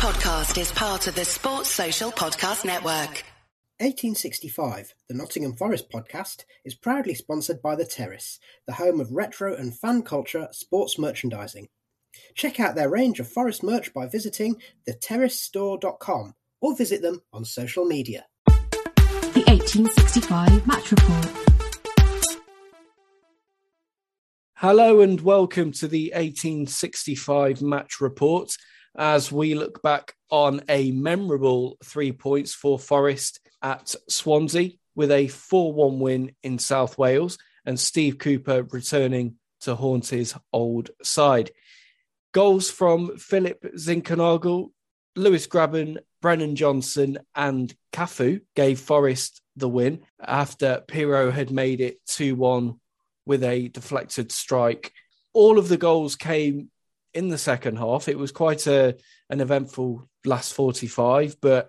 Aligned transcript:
podcast 0.00 0.58
is 0.58 0.72
part 0.72 1.06
of 1.08 1.14
the 1.14 1.26
Sports 1.26 1.68
Social 1.68 2.10
Podcast 2.10 2.64
Network. 2.64 3.22
1865, 3.80 4.94
the 5.10 5.14
Nottingham 5.14 5.52
Forest 5.52 5.90
podcast, 5.90 6.44
is 6.64 6.74
proudly 6.74 7.12
sponsored 7.12 7.60
by 7.60 7.76
The 7.76 7.84
Terrace, 7.84 8.38
the 8.66 8.72
home 8.72 8.98
of 8.98 9.12
retro 9.12 9.54
and 9.54 9.78
fan 9.78 10.00
culture 10.00 10.48
sports 10.52 10.98
merchandising. 10.98 11.68
Check 12.34 12.58
out 12.58 12.76
their 12.76 12.88
range 12.88 13.20
of 13.20 13.28
Forest 13.28 13.62
merch 13.62 13.92
by 13.92 14.06
visiting 14.06 14.56
theterracestore.com 14.88 16.34
or 16.62 16.74
visit 16.74 17.02
them 17.02 17.20
on 17.34 17.44
social 17.44 17.84
media. 17.84 18.24
The 18.46 19.44
1865 19.48 20.66
Match 20.66 20.92
Report. 20.92 21.26
Hello 24.54 25.02
and 25.02 25.20
welcome 25.20 25.72
to 25.72 25.86
the 25.86 26.10
1865 26.14 27.60
match 27.60 28.00
report 28.00 28.56
as 29.00 29.32
we 29.32 29.54
look 29.54 29.80
back 29.82 30.14
on 30.30 30.60
a 30.68 30.92
memorable 30.92 31.78
three 31.82 32.12
points 32.12 32.52
for 32.52 32.78
Forest 32.78 33.40
at 33.62 33.94
Swansea 34.10 34.72
with 34.94 35.10
a 35.10 35.26
4 35.26 35.72
1 35.72 36.00
win 36.00 36.32
in 36.42 36.58
South 36.58 36.98
Wales 36.98 37.38
and 37.64 37.80
Steve 37.80 38.18
Cooper 38.18 38.62
returning 38.64 39.36
to 39.62 39.74
haunt 39.74 40.08
his 40.08 40.34
old 40.52 40.90
side. 41.02 41.50
Goals 42.32 42.70
from 42.70 43.16
Philip 43.16 43.62
Zinckernagel, 43.74 44.70
Lewis 45.16 45.46
Grabban, 45.46 45.96
Brennan 46.20 46.54
Johnson, 46.54 47.18
and 47.34 47.74
Cafu 47.94 48.42
gave 48.54 48.78
Forest 48.78 49.40
the 49.56 49.68
win 49.68 50.02
after 50.22 50.84
Piroe 50.86 51.32
had 51.32 51.50
made 51.50 51.80
it 51.80 52.04
2 52.04 52.34
1 52.34 52.78
with 53.24 53.42
a 53.44 53.68
deflected 53.68 54.30
strike. 54.30 54.92
All 55.32 55.58
of 55.58 55.68
the 55.68 55.78
goals 55.78 56.16
came 56.16 56.70
in 57.14 57.28
the 57.28 57.38
second 57.38 57.76
half. 57.76 58.08
It 58.08 58.18
was 58.18 58.32
quite 58.32 58.66
a 58.66 58.96
an 59.28 59.40
eventful 59.40 60.08
last 60.24 60.54
45, 60.54 61.36
but 61.40 61.68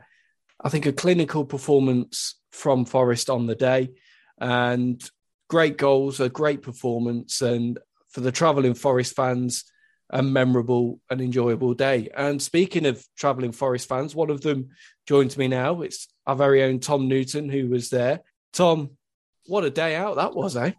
I 0.63 0.69
think 0.69 0.85
a 0.85 0.93
clinical 0.93 1.45
performance 1.45 2.35
from 2.51 2.85
Forest 2.85 3.29
on 3.29 3.47
the 3.47 3.55
day 3.55 3.91
and 4.39 5.01
great 5.49 5.77
goals, 5.77 6.19
a 6.19 6.29
great 6.29 6.61
performance, 6.61 7.41
and 7.41 7.79
for 8.09 8.21
the 8.21 8.31
travelling 8.31 8.73
Forest 8.73 9.15
fans, 9.15 9.65
a 10.09 10.21
memorable 10.21 10.99
and 11.09 11.21
enjoyable 11.21 11.73
day. 11.73 12.09
And 12.15 12.41
speaking 12.41 12.85
of 12.85 13.03
travelling 13.17 13.53
Forest 13.53 13.87
fans, 13.87 14.13
one 14.13 14.29
of 14.29 14.41
them 14.41 14.69
joins 15.07 15.37
me 15.37 15.47
now. 15.47 15.81
It's 15.81 16.07
our 16.25 16.35
very 16.35 16.63
own 16.63 16.79
Tom 16.79 17.07
Newton 17.07 17.49
who 17.49 17.69
was 17.69 17.89
there. 17.89 18.21
Tom, 18.53 18.91
what 19.45 19.63
a 19.63 19.69
day 19.69 19.95
out 19.95 20.17
that 20.17 20.35
was, 20.35 20.57
eh? 20.57 20.71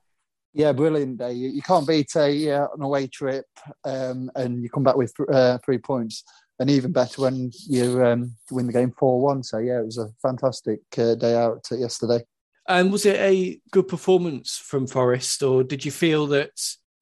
Yeah, 0.54 0.72
brilliant 0.72 1.18
day. 1.18 1.32
You, 1.32 1.48
you 1.48 1.62
can't 1.62 1.86
beat 1.86 2.14
a 2.14 2.50
uh, 2.50 2.66
an 2.74 2.82
away 2.82 3.06
trip 3.06 3.46
um, 3.84 4.30
and 4.34 4.62
you 4.62 4.68
come 4.68 4.82
back 4.82 4.96
with 4.96 5.14
uh, 5.32 5.58
three 5.64 5.78
points. 5.78 6.24
And 6.58 6.70
even 6.70 6.92
better 6.92 7.22
when 7.22 7.50
you 7.66 8.04
um, 8.04 8.36
win 8.50 8.66
the 8.66 8.72
game 8.72 8.92
4 8.96 9.20
1. 9.20 9.42
So, 9.42 9.58
yeah, 9.58 9.80
it 9.80 9.86
was 9.86 9.98
a 9.98 10.10
fantastic 10.20 10.80
uh, 10.96 11.14
day 11.14 11.34
out 11.34 11.66
yesterday. 11.70 12.22
And 12.68 12.92
was 12.92 13.06
it 13.06 13.16
a 13.16 13.60
good 13.72 13.88
performance 13.88 14.56
from 14.56 14.86
Forest, 14.86 15.42
or 15.42 15.64
did 15.64 15.84
you 15.84 15.90
feel 15.90 16.28
that 16.28 16.52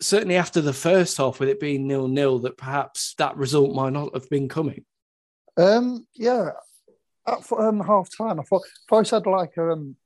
certainly 0.01 0.37
after 0.37 0.63
the 0.63 0.73
first 0.73 1.19
half, 1.19 1.39
with 1.39 1.51
it 1.51 1.61
being 1.61 1.87
nil 1.87 2.09
nil, 2.09 2.39
that 2.41 2.57
perhaps 2.57 3.15
that 3.19 3.37
result 3.37 3.75
might 3.75 3.93
not 3.93 4.15
have 4.15 4.31
been 4.31 4.49
coming? 4.49 4.85
Um, 5.59 6.07
yeah, 6.15 6.51
at 7.27 7.53
um, 7.53 7.81
half 7.81 8.09
time, 8.17 8.41
I 8.41 8.43
thought 8.45 8.63
Forest 8.89 9.11
had 9.11 9.27
like 9.27 9.57
a 9.59 9.73
um, 9.73 9.97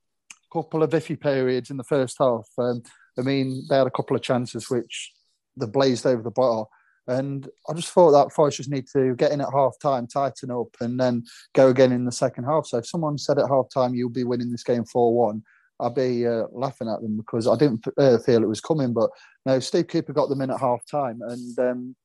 couple 0.53 0.83
of 0.83 0.91
iffy 0.91 1.21
periods 1.21 1.71
in 1.71 1.77
the 1.77 1.85
first 1.85 2.17
half. 2.19 2.49
Um, 2.59 2.83
I 3.19 3.23
mean, 3.23 3.65
they 3.69 3.77
had 3.77 3.87
a 3.87 3.93
couple 3.93 4.17
of 4.17 4.23
chances 4.23 4.71
which 4.71 5.13
they 5.57 5.67
blazed 5.67 6.07
over 6.07 6.23
the 6.23 6.31
bar. 6.31 6.67
And 7.07 7.49
I 7.69 7.75
just 7.75 7.91
thought 7.91 8.13
that 8.13 8.33
Forest 8.33 8.59
just 8.59 8.71
need 8.71 8.87
to 8.95 9.15
get 9.17 9.33
in 9.33 9.41
at 9.41 9.53
half 9.53 9.79
time, 9.81 10.07
tighten 10.07 10.51
up, 10.51 10.69
and 10.81 10.99
then 10.99 11.25
go 11.55 11.69
again 11.69 11.93
in 11.93 12.07
the 12.07 12.13
second 12.13 12.45
half. 12.45 12.67
So 12.67 12.79
if 12.79 12.87
someone 12.87 13.19
said 13.19 13.39
at 13.39 13.49
half 13.49 13.67
time 13.73 13.95
you'll 13.95 14.09
be 14.09 14.25
winning 14.25 14.51
this 14.51 14.65
game 14.65 14.85
4 14.85 15.15
1, 15.15 15.43
I'd 15.81 15.95
be 15.95 16.27
uh, 16.27 16.45
laughing 16.53 16.89
at 16.89 17.03
them 17.03 17.17
because 17.17 17.47
I 17.47 17.57
didn't 17.57 17.85
uh, 17.99 18.19
feel 18.19 18.43
it 18.43 18.49
was 18.49 18.61
coming. 18.61 18.95
But 18.95 19.11
no, 19.45 19.59
Steve 19.61 19.89
Cooper 19.89 20.15
got 20.15 20.29
them 20.29 20.41
in 20.41 20.51
at 20.51 20.61
half 20.61 20.87
time, 20.87 21.21
and 21.23 21.59
um, 21.59 21.97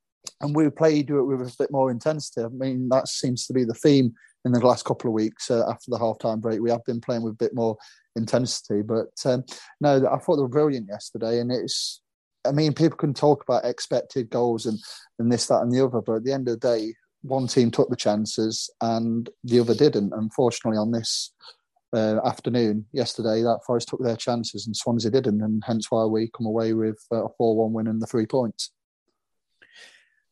and 0.42 0.56
we 0.56 0.70
played 0.70 1.10
it 1.10 1.22
with 1.22 1.42
a 1.42 1.56
bit 1.58 1.72
more 1.72 1.92
intensity. 1.92 2.44
I 2.44 2.50
mean, 2.50 2.90
that 2.90 3.08
seems 3.08 3.46
to 3.48 3.54
be 3.54 3.64
the 3.64 3.74
theme 3.74 4.14
in 4.54 4.60
the 4.60 4.68
last 4.68 4.86
couple 4.86 5.10
of 5.10 5.14
weeks 5.14 5.52
uh, 5.52 5.64
after 5.70 5.90
the 5.92 6.00
half 6.00 6.20
time 6.20 6.40
break. 6.40 6.62
We 6.62 6.72
have 6.72 6.86
been 6.86 7.02
playing 7.02 7.24
with 7.24 7.34
a 7.34 7.38
bit 7.38 7.54
more 7.54 7.78
intensity. 8.16 8.82
But 8.82 9.14
um, 9.26 9.44
no, 9.80 10.08
I 10.08 10.18
thought 10.18 10.38
they 10.38 10.42
were 10.42 10.48
brilliant 10.48 10.88
yesterday, 10.90 11.40
and 11.40 11.52
it's. 11.52 12.02
I 12.46 12.54
mean, 12.54 12.74
people 12.74 12.98
can 12.98 13.14
talk 13.14 13.44
about 13.44 13.66
expected 13.66 14.30
goals 14.30 14.66
and 14.66 14.80
and 15.20 15.32
this, 15.32 15.48
that, 15.48 15.62
and 15.62 15.72
the 15.72 15.84
other, 15.84 16.02
but 16.02 16.18
at 16.18 16.24
the 16.24 16.32
end 16.32 16.48
of 16.48 16.60
the 16.60 16.68
day, 16.68 16.94
one 17.22 17.48
team 17.48 17.70
took 17.70 17.90
the 17.90 17.98
chances 17.98 18.70
and 18.82 19.30
the 19.44 19.60
other 19.60 19.76
didn't. 19.76 20.14
Unfortunately, 20.14 20.78
on 20.78 20.92
this 20.92 21.34
uh, 21.94 22.26
afternoon 22.26 22.86
yesterday, 22.94 23.42
that 23.42 23.60
Forest 23.66 23.90
took 23.90 24.02
their 24.02 24.16
chances 24.16 24.66
and 24.66 24.76
Swansea 24.76 25.12
didn't, 25.12 25.42
and 25.42 25.62
hence 25.66 25.88
why 25.90 26.06
we 26.06 26.32
come 26.36 26.46
away 26.46 26.74
with 26.74 27.06
uh, 27.12 27.26
a 27.26 27.30
four-one 27.38 27.74
win 27.74 27.88
and 27.88 28.02
the 28.02 28.08
three 28.08 28.26
points. 28.26 28.72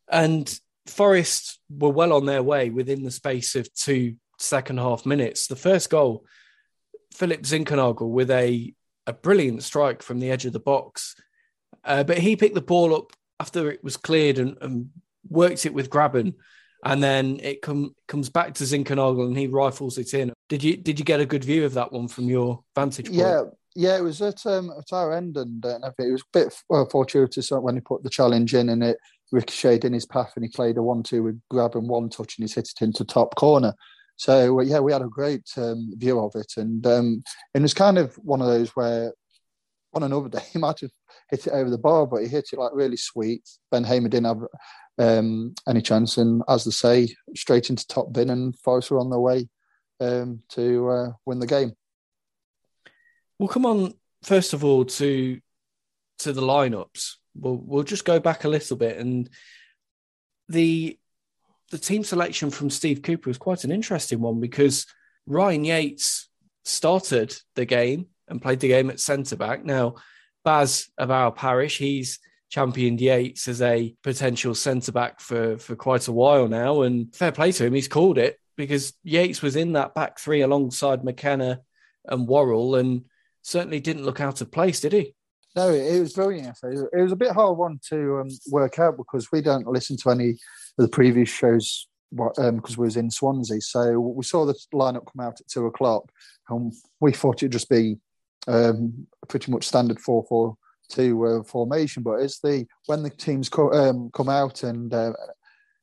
And 0.10 0.58
Forest 0.90 1.60
were 1.70 1.90
well 1.90 2.14
on 2.14 2.26
their 2.26 2.44
way 2.44 2.70
within 2.70 3.04
the 3.04 3.12
space 3.12 3.56
of 3.56 3.74
two 3.74 4.16
second 4.40 4.80
half 4.80 5.06
minutes. 5.06 5.48
The 5.48 5.56
first 5.56 5.90
goal 5.90 6.26
Philip 7.14 7.42
Zinckernagel 7.42 8.10
with 8.10 8.30
a, 8.30 8.74
a 9.06 9.14
brilliant 9.14 9.64
strike 9.64 10.04
from 10.04 10.20
the 10.20 10.30
edge 10.30 10.46
of 10.46 10.54
the 10.54 10.60
box. 10.60 11.16
Uh, 11.84 12.04
but 12.04 12.18
he 12.18 12.36
picked 12.36 12.56
the 12.56 12.62
ball 12.62 12.96
up 12.96 13.14
after 13.40 13.72
it 13.72 13.84
was 13.84 13.98
cleared 13.98 14.40
and, 14.40 14.58
and 14.62 14.90
worked 15.30 15.66
it 15.66 15.74
with 15.74 15.90
Grabban. 15.90 16.36
And 16.86 17.02
then 17.02 17.40
it 17.42 17.62
com- 17.62 17.96
comes 18.08 18.30
back 18.30 18.54
to 18.56 18.64
Zinckernagel 18.64 19.26
and 19.26 19.38
he 19.38 19.48
rifles 19.48 19.98
it 19.98 20.14
in. 20.14 20.32
Did 20.48 20.64
you 20.64 20.78
did 20.78 21.00
you 21.00 21.06
get 21.06 21.20
a 21.20 21.26
good 21.26 21.44
view 21.44 21.66
of 21.66 21.74
that 21.74 21.92
one 21.92 22.08
from 22.08 22.30
your 22.30 22.64
vantage 22.76 23.08
point? 23.08 23.18
Yeah, 23.18 23.44
yeah, 23.76 23.98
it 23.98 24.02
was 24.02 24.22
at 24.22 24.46
um, 24.46 24.72
at 24.78 24.94
our 24.94 25.14
end, 25.14 25.38
and 25.38 25.66
uh, 25.66 25.92
it 25.98 26.12
was 26.12 26.22
a 26.22 26.26
bit 26.32 26.54
well, 26.70 26.88
fortuitous 26.90 27.50
when 27.50 27.76
he 27.76 27.82
put 27.82 28.04
the 28.04 28.10
challenge 28.10 28.54
in, 28.54 28.70
and 28.70 28.84
it 28.84 28.98
ricocheted 29.32 29.86
in 29.86 29.94
his 29.94 30.06
path, 30.06 30.34
and 30.36 30.46
he 30.46 30.50
played 30.50 30.78
a 30.78 30.84
one-two 30.84 31.24
with 31.24 31.42
Grabban 31.52 31.88
one 31.88 32.10
touch, 32.10 32.38
and 32.38 32.44
he's 32.44 32.56
hit 32.56 32.70
it 32.70 32.84
into 32.84 33.04
top 33.04 33.36
corner. 33.36 33.74
So 34.18 34.60
yeah, 34.62 34.80
we 34.80 34.92
had 34.92 35.04
a 35.04 35.08
great 35.08 35.48
um, 35.58 35.94
view 35.96 36.20
of 36.20 36.34
it, 36.36 36.54
and 36.58 36.86
um, 36.88 37.24
it 37.54 37.62
was 37.62 37.74
kind 37.74 37.98
of 37.98 38.16
one 38.16 38.42
of 38.42 38.48
those 38.48 38.70
where 38.70 39.14
on 39.94 40.04
another 40.04 40.30
day 40.40 40.44
he 40.52 40.60
might 40.60 40.80
have 40.82 40.92
hit 41.30 41.48
it 41.48 41.54
over 41.54 41.70
the 41.70 41.78
bar, 41.78 42.08
but 42.08 42.22
he 42.22 42.28
hit 42.28 42.50
it 42.52 42.60
like 42.60 42.72
really 42.74 42.98
sweet. 42.98 43.48
Ben 43.72 43.84
Hamer 43.84 44.10
didn't 44.10 44.26
have 44.28 44.48
um, 44.98 45.54
any 45.68 45.82
chance, 45.82 46.18
and 46.18 46.42
as 46.48 46.64
they 46.64 46.72
say, 46.72 47.16
straight 47.36 47.70
into 47.70 47.88
top 47.88 48.12
bin, 48.12 48.30
and 48.30 48.58
Forest 48.60 48.92
were 48.92 49.00
on 49.00 49.10
their 49.10 49.20
way 49.20 49.48
um, 50.00 50.42
to 50.50 50.90
uh, 50.90 51.12
win 51.26 51.40
the 51.40 51.48
game. 51.48 51.74
Well, 53.40 53.50
come 53.50 53.66
on. 53.66 53.94
First 54.24 54.54
of 54.54 54.64
all, 54.64 54.84
to 54.86 55.40
to 56.20 56.34
the 56.34 56.42
lineups, 56.42 57.14
we'll 57.40 57.58
we'll 57.58 57.84
just 57.84 58.06
go 58.06 58.20
back 58.20 58.44
a 58.44 58.50
little 58.50 58.78
bit, 58.78 58.98
and 58.98 59.30
the 60.50 60.98
the 61.72 61.78
team 61.78 62.04
selection 62.04 62.50
from 62.50 62.70
Steve 62.70 63.02
Cooper 63.02 63.30
was 63.30 63.38
quite 63.38 63.64
an 63.64 63.72
interesting 63.72 64.22
one 64.22 64.40
because 64.40 64.86
Ryan 65.26 65.66
Yates 65.66 66.30
started 66.64 67.36
the 67.56 67.66
game 67.66 68.08
and 68.28 68.42
played 68.42 68.60
the 68.60 68.70
game 68.70 68.90
at 68.90 69.00
centre 69.00 69.36
back. 69.36 69.66
Now, 69.66 69.96
Baz 70.44 70.90
of 70.98 71.12
our 71.12 71.32
parish, 71.32 71.78
he's 71.78 72.20
championed 72.50 73.02
Yates 73.02 73.48
as 73.48 73.62
a 73.62 73.94
potential 74.04 74.56
centre 74.56 74.92
back 74.92 75.20
for, 75.20 75.58
for 75.58 75.76
quite 75.76 76.08
a 76.08 76.14
while 76.14 76.48
now. 76.48 76.84
And 76.84 77.14
fair 77.14 77.32
play 77.32 77.52
to 77.52 77.66
him, 77.66 77.74
he's 77.74 77.88
called 77.88 78.18
it 78.18 78.40
because 78.56 78.94
Yates 79.04 79.42
was 79.42 79.56
in 79.56 79.74
that 79.74 79.94
back 79.94 80.20
three 80.20 80.42
alongside 80.42 81.04
McKenna 81.04 81.62
and 82.06 82.28
Worrall 82.28 82.76
and 82.76 83.04
certainly 83.42 83.80
didn't 83.80 84.06
look 84.06 84.22
out 84.22 84.42
of 84.42 84.52
place, 84.52 84.80
did 84.80 84.94
he? 84.94 85.14
No, 85.58 85.72
it 85.72 86.00
was 86.00 86.14
brilliant. 86.14 86.56
It 86.64 87.02
was 87.02 87.12
a 87.12 87.16
bit 87.16 87.32
hard 87.32 87.58
one 87.58 87.80
to 87.90 88.20
um, 88.20 88.30
work 88.52 88.78
out 88.78 88.96
because 88.96 89.32
we 89.32 89.42
don't 89.42 89.66
listen 89.66 89.98
to 89.98 90.12
any 90.12 90.30
of 90.30 90.38
the 90.78 90.88
previous 90.88 91.30
shows 91.30 91.88
because 92.12 92.38
um, 92.38 92.62
we 92.78 92.86
was 92.86 92.96
in 92.96 93.10
Swansea. 93.10 93.60
So 93.62 94.00
we 94.00 94.24
saw 94.24 94.46
the 94.46 94.54
lineup 94.72 95.08
come 95.12 95.26
out 95.26 95.42
at 95.42 95.48
two 95.48 95.66
o'clock, 95.66 96.12
and 96.50 96.72
we 97.00 97.12
thought 97.12 97.38
it'd 97.38 97.54
just 97.54 97.70
be 97.70 97.98
um, 98.48 99.08
pretty 99.28 99.52
much 99.52 99.68
standard 99.68 100.00
four 100.00 100.24
four 100.30 100.56
two 100.90 101.26
uh, 101.26 101.44
formation. 101.44 102.04
But 102.04 102.20
as 102.20 102.38
the 102.38 102.68
when 102.86 103.02
the 103.02 103.10
teams 103.10 103.50
co- 103.50 103.74
um, 103.74 104.12
come 104.14 104.30
out 104.30 104.62
and 104.62 104.94
uh, 104.94 105.14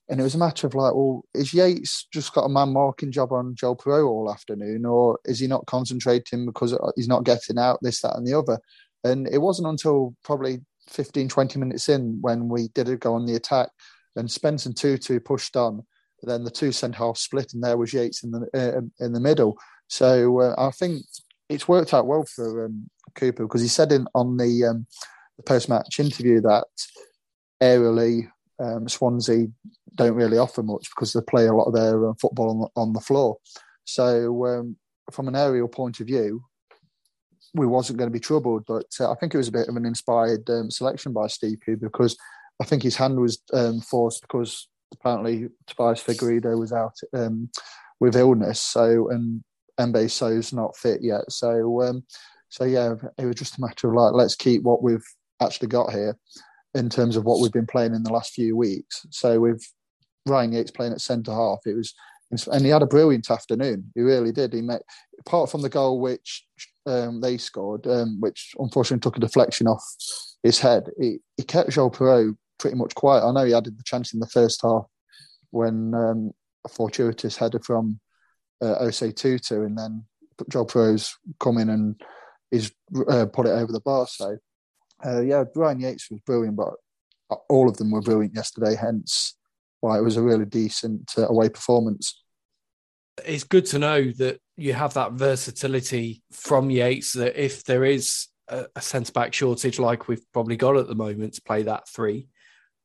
and 0.08 0.20
it 0.20 0.22
was 0.22 0.37
a 0.37 0.38
matter 0.38 0.69
of 0.69 0.76
like, 0.76 0.94
well, 0.94 1.25
is 1.34 1.52
Yates 1.52 2.06
just 2.12 2.32
got 2.32 2.44
a 2.44 2.49
man 2.49 2.72
marking 2.72 3.10
job 3.10 3.32
on 3.32 3.56
Joel 3.56 3.76
Piroe 3.76 4.06
all 4.06 4.31
afternoon, 4.31 4.87
or 4.87 5.19
is 5.25 5.40
he 5.40 5.49
not 5.49 5.66
concentrating 5.66 6.46
because 6.46 6.78
he's 6.94 7.08
not 7.08 7.25
getting 7.25 7.58
out 7.58 7.81
this, 7.82 8.02
that, 8.02 8.14
and 8.16 8.25
the 8.25 8.38
other? 8.38 8.60
And 9.04 9.28
it 9.28 9.38
wasn't 9.38 9.68
until 9.68 10.14
probably 10.24 10.60
15, 10.88 11.28
20 11.28 11.58
minutes 11.58 11.88
in 11.88 12.18
when 12.20 12.48
we 12.48 12.68
did 12.68 12.98
go 13.00 13.14
on 13.14 13.26
the 13.26 13.36
attack 13.36 13.68
and 14.16 14.30
Spence 14.30 14.66
and 14.66 14.76
Tutu 14.76 15.20
pushed 15.20 15.56
on. 15.56 15.84
Then 16.22 16.44
the 16.44 16.50
two 16.50 16.72
centre 16.72 16.96
half 16.96 17.18
split, 17.18 17.52
and 17.52 17.62
there 17.62 17.76
was 17.76 17.92
Yates 17.92 18.24
in 18.24 18.30
the 18.30 18.48
uh, 18.54 19.04
in 19.04 19.12
the 19.12 19.20
middle. 19.20 19.58
So 19.88 20.40
uh, 20.40 20.54
I 20.56 20.70
think 20.70 21.02
it's 21.50 21.68
worked 21.68 21.92
out 21.92 22.06
well 22.06 22.24
for 22.24 22.64
um, 22.64 22.88
Cooper 23.14 23.44
because 23.44 23.60
he 23.60 23.68
said 23.68 23.92
in 23.92 24.06
on 24.14 24.38
the 24.38 24.64
um, 24.64 24.86
the 25.36 25.42
post 25.42 25.68
match 25.68 26.00
interview 26.00 26.40
that 26.40 26.64
aerially 27.62 28.28
um, 28.58 28.88
Swansea 28.88 29.48
don't 29.94 30.14
really 30.14 30.38
offer 30.38 30.62
much 30.62 30.88
because 30.94 31.12
they 31.12 31.20
play 31.28 31.46
a 31.46 31.52
lot 31.52 31.66
of 31.66 31.74
their 31.74 32.08
uh, 32.08 32.14
football 32.20 32.50
on 32.50 32.60
the, 32.60 32.68
on 32.76 32.92
the 32.92 33.00
floor. 33.00 33.36
So, 33.84 34.46
um, 34.46 34.76
from 35.12 35.28
an 35.28 35.36
aerial 35.36 35.68
point 35.68 36.00
of 36.00 36.06
view, 36.06 36.42
we 37.54 37.66
wasn't 37.66 37.98
going 37.98 38.08
to 38.08 38.12
be 38.12 38.20
troubled. 38.20 38.64
But 38.66 38.86
uh, 39.00 39.10
I 39.10 39.14
think 39.14 39.34
it 39.34 39.38
was 39.38 39.48
a 39.48 39.52
bit 39.52 39.68
of 39.68 39.76
an 39.76 39.86
inspired 39.86 40.48
um, 40.50 40.70
selection 40.70 41.12
by 41.12 41.28
Cooper 41.28 41.76
because 41.76 42.16
I 42.60 42.64
think 42.64 42.82
his 42.82 42.96
hand 42.96 43.18
was 43.20 43.40
um, 43.52 43.80
forced 43.80 44.22
because 44.22 44.68
apparently 44.92 45.48
Tobias 45.66 46.02
Figueiredo 46.02 46.58
was 46.58 46.72
out 46.72 46.94
um, 47.12 47.48
with 48.00 48.16
illness. 48.16 48.60
So 48.60 49.08
and 49.10 49.42
Mbe 49.78 50.10
Soh's 50.10 50.52
not 50.52 50.76
fit 50.76 51.00
yet. 51.02 51.30
So 51.30 51.82
um, 51.82 52.04
so 52.48 52.64
yeah, 52.64 52.94
it 53.18 53.26
was 53.26 53.36
just 53.36 53.58
a 53.58 53.60
matter 53.60 53.88
of 53.88 53.94
like 53.94 54.12
let's 54.12 54.36
keep 54.36 54.62
what 54.62 54.82
we've 54.82 55.06
actually 55.40 55.68
got 55.68 55.92
here 55.92 56.16
in 56.74 56.88
terms 56.88 57.16
of 57.16 57.24
what 57.24 57.40
we've 57.40 57.52
been 57.52 57.66
playing 57.66 57.94
in 57.94 58.02
the 58.02 58.12
last 58.12 58.32
few 58.32 58.56
weeks. 58.56 59.06
So 59.10 59.40
with 59.40 59.64
Ryan 60.26 60.52
Yates 60.52 60.70
playing 60.70 60.92
at 60.92 61.00
centre 61.00 61.32
half, 61.32 61.60
it 61.66 61.74
was 61.74 61.94
and 62.50 62.64
he 62.64 62.70
had 62.70 62.82
a 62.82 62.86
brilliant 62.86 63.31
afternoon. 63.31 63.90
He 63.94 64.00
really 64.00 64.32
did. 64.32 64.52
He 64.52 64.62
met 64.62 64.82
apart 65.20 65.50
from 65.50 65.62
the 65.62 65.69
goal 65.69 66.00
which 66.00 66.44
um, 66.86 67.20
they 67.20 67.38
scored, 67.38 67.86
um, 67.86 68.20
which 68.20 68.54
unfortunately 68.58 69.00
took 69.00 69.16
a 69.16 69.20
deflection 69.20 69.66
off 69.66 69.82
his 70.42 70.58
head. 70.58 70.90
He, 71.00 71.19
he 71.36 71.42
kept 71.42 71.70
Joel 71.70 71.90
Piroe 71.90 72.36
pretty 72.58 72.76
much 72.76 72.94
quiet. 72.94 73.25
I 73.25 73.32
know 73.32 73.44
he 73.44 73.54
added 73.54 73.78
the 73.78 73.84
chance 73.84 74.12
in 74.12 74.20
the 74.20 74.26
first 74.28 74.60
half 74.62 74.86
when 75.50 75.94
um, 75.94 76.32
a 76.64 76.69
fortuitous 76.69 77.36
header 77.36 77.60
from 77.60 78.00
uh, 78.60 78.76
Osei 78.82 79.14
Tutu, 79.14 79.64
and 79.64 79.76
then 79.76 80.04
Joel 80.50 80.66
Piroe's 80.66 81.16
come 81.40 81.58
in 81.58 81.70
and 81.70 82.00
he's 82.50 82.72
uh, 83.08 83.26
put 83.26 83.46
it 83.46 83.50
over 83.50 83.72
the 83.72 83.80
bar. 83.80 84.06
So, 84.06 84.38
uh, 85.04 85.20
yeah, 85.20 85.44
Ryan 85.54 85.80
Yates 85.80 86.10
was 86.10 86.20
brilliant, 86.20 86.56
but 86.56 86.75
all 87.48 87.69
of 87.69 87.76
them 87.76 87.90
were 87.90 88.02
brilliant 88.02 88.34
yesterday. 88.34 88.75
Hence, 88.75 89.37
why 89.80 89.98
it 89.98 90.02
was 90.02 90.16
a 90.16 90.22
really 90.22 90.46
decent 90.46 91.12
uh, 91.19 91.28
away 91.28 91.48
performance. 91.48 92.24
It's 93.25 93.44
good 93.44 93.66
to 93.66 93.78
know 93.78 94.11
that 94.12 94.40
you 94.56 94.72
have 94.72 94.94
that 94.94 95.12
versatility 95.12 96.22
from 96.32 96.70
Yates. 96.70 97.12
That 97.12 97.40
if 97.43 97.64
there 97.64 97.84
is 97.84 98.28
a, 98.49 98.66
a 98.75 98.81
centre 98.81 99.12
back 99.12 99.32
shortage, 99.32 99.78
like 99.78 100.08
we've 100.08 100.25
probably 100.32 100.56
got 100.56 100.76
at 100.76 100.88
the 100.88 100.94
moment, 100.94 101.34
to 101.34 101.43
play 101.43 101.62
that 101.62 101.88
three, 101.88 102.28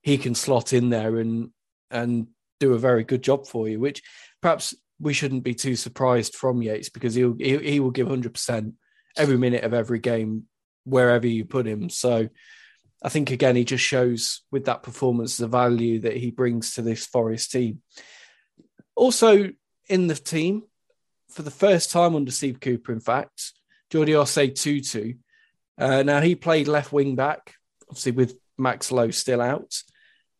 he 0.01 0.17
can 0.17 0.35
slot 0.35 0.73
in 0.73 0.89
there 0.89 1.17
and 1.17 1.49
and 1.91 2.27
do 2.59 2.73
a 2.73 2.79
very 2.79 3.03
good 3.03 3.23
job 3.23 3.47
for 3.47 3.67
you. 3.67 3.79
Which 3.79 4.03
perhaps 4.41 4.75
we 4.99 5.13
shouldn't 5.13 5.43
be 5.43 5.55
too 5.55 5.75
surprised 5.75 6.35
from 6.35 6.61
Yates 6.61 6.89
because 6.89 7.15
he'll 7.15 7.35
he, 7.39 7.57
he 7.57 7.79
will 7.79 7.91
give 7.91 8.07
hundred 8.07 8.33
percent 8.33 8.73
every 9.17 9.37
minute 9.37 9.63
of 9.63 9.73
every 9.73 9.99
game 9.99 10.43
wherever 10.83 11.27
you 11.27 11.45
put 11.45 11.65
him. 11.65 11.89
So 11.89 12.29
I 13.01 13.09
think 13.09 13.31
again 13.31 13.55
he 13.55 13.63
just 13.63 13.83
shows 13.83 14.41
with 14.51 14.65
that 14.65 14.83
performance 14.83 15.37
the 15.37 15.47
value 15.47 15.99
that 16.01 16.17
he 16.17 16.31
brings 16.31 16.75
to 16.75 16.81
this 16.81 17.05
Forest 17.05 17.51
team. 17.51 17.81
Also 18.95 19.49
in 19.89 20.07
the 20.07 20.15
team 20.15 20.63
for 21.29 21.41
the 21.41 21.51
first 21.51 21.91
time 21.91 22.15
under 22.15 22.31
Steve 22.31 22.59
Cooper, 22.59 22.91
in 22.91 22.99
fact, 22.99 23.53
Jordi 23.91 24.09
Osei 24.09 24.53
Tutu. 24.53 25.15
Uh, 25.77 26.03
now 26.03 26.21
he 26.21 26.35
played 26.35 26.67
left 26.67 26.91
wing 26.91 27.15
back, 27.15 27.55
obviously 27.89 28.11
with 28.11 28.37
Max 28.57 28.91
Lowe 28.91 29.11
still 29.11 29.41
out. 29.41 29.81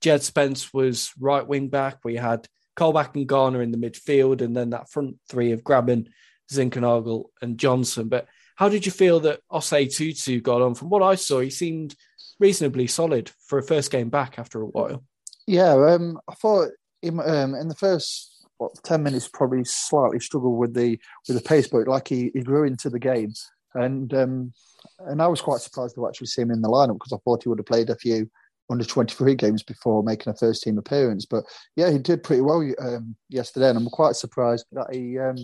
Djed 0.01 0.21
Spence 0.21 0.73
was 0.73 1.11
right 1.19 1.45
wing 1.45 1.69
back. 1.69 1.99
We 2.03 2.15
had 2.15 2.47
Colback 2.77 3.15
and 3.15 3.27
Garner 3.27 3.61
in 3.61 3.71
the 3.71 3.77
midfield, 3.77 4.41
and 4.41 4.55
then 4.55 4.69
that 4.69 4.89
front 4.89 5.17
three 5.29 5.51
of 5.51 5.63
Grabban, 5.63 6.07
Zinckernagel, 6.51 7.25
and 7.41 7.57
Johnson. 7.57 8.07
But 8.07 8.27
how 8.55 8.69
did 8.69 8.85
you 8.85 8.91
feel 8.91 9.19
that 9.21 9.41
Osei 9.51 9.93
Tutu 9.93 10.41
got 10.41 10.61
on? 10.61 10.75
From 10.75 10.89
what 10.89 11.03
I 11.03 11.15
saw, 11.15 11.39
he 11.39 11.49
seemed 11.49 11.95
reasonably 12.39 12.87
solid 12.87 13.31
for 13.45 13.59
a 13.59 13.63
first 13.63 13.91
game 13.91 14.09
back 14.09 14.39
after 14.39 14.61
a 14.61 14.65
while. 14.65 15.03
Yeah, 15.45 15.73
um, 15.73 16.19
I 16.29 16.35
thought 16.35 16.69
in, 17.01 17.19
um, 17.19 17.55
in 17.55 17.67
the 17.67 17.75
first 17.75 18.28
what, 18.59 18.71
ten 18.83 19.01
minutes 19.01 19.27
probably 19.27 19.63
slightly 19.63 20.19
struggled 20.19 20.57
with 20.57 20.73
the 20.73 20.99
with 21.27 21.37
the 21.37 21.43
pace, 21.43 21.67
but 21.67 21.87
like 21.87 22.07
he, 22.07 22.29
he 22.33 22.41
grew 22.41 22.65
into 22.65 22.89
the 22.89 22.99
game, 22.99 23.33
and 23.73 24.13
um, 24.13 24.53
and 24.99 25.21
I 25.21 25.27
was 25.27 25.41
quite 25.41 25.61
surprised 25.61 25.95
to 25.95 26.07
actually 26.07 26.27
see 26.27 26.43
him 26.43 26.51
in 26.51 26.61
the 26.61 26.69
lineup 26.69 26.95
because 26.95 27.13
I 27.13 27.17
thought 27.23 27.43
he 27.43 27.49
would 27.49 27.59
have 27.59 27.65
played 27.65 27.89
a 27.89 27.95
few 27.95 28.29
under 28.69 28.85
23 28.85 29.35
games 29.35 29.63
before 29.63 30.03
making 30.03 30.31
a 30.31 30.35
first 30.35 30.63
team 30.63 30.77
appearance. 30.77 31.25
But 31.25 31.43
yeah, 31.75 31.89
he 31.89 31.97
did 31.97 32.23
pretty 32.23 32.41
well 32.41 32.61
um, 32.79 33.15
yesterday, 33.29 33.69
and 33.69 33.77
I'm 33.77 33.85
quite 33.87 34.15
surprised 34.15 34.65
that 34.73 34.93
he 34.93 35.17
um, 35.17 35.37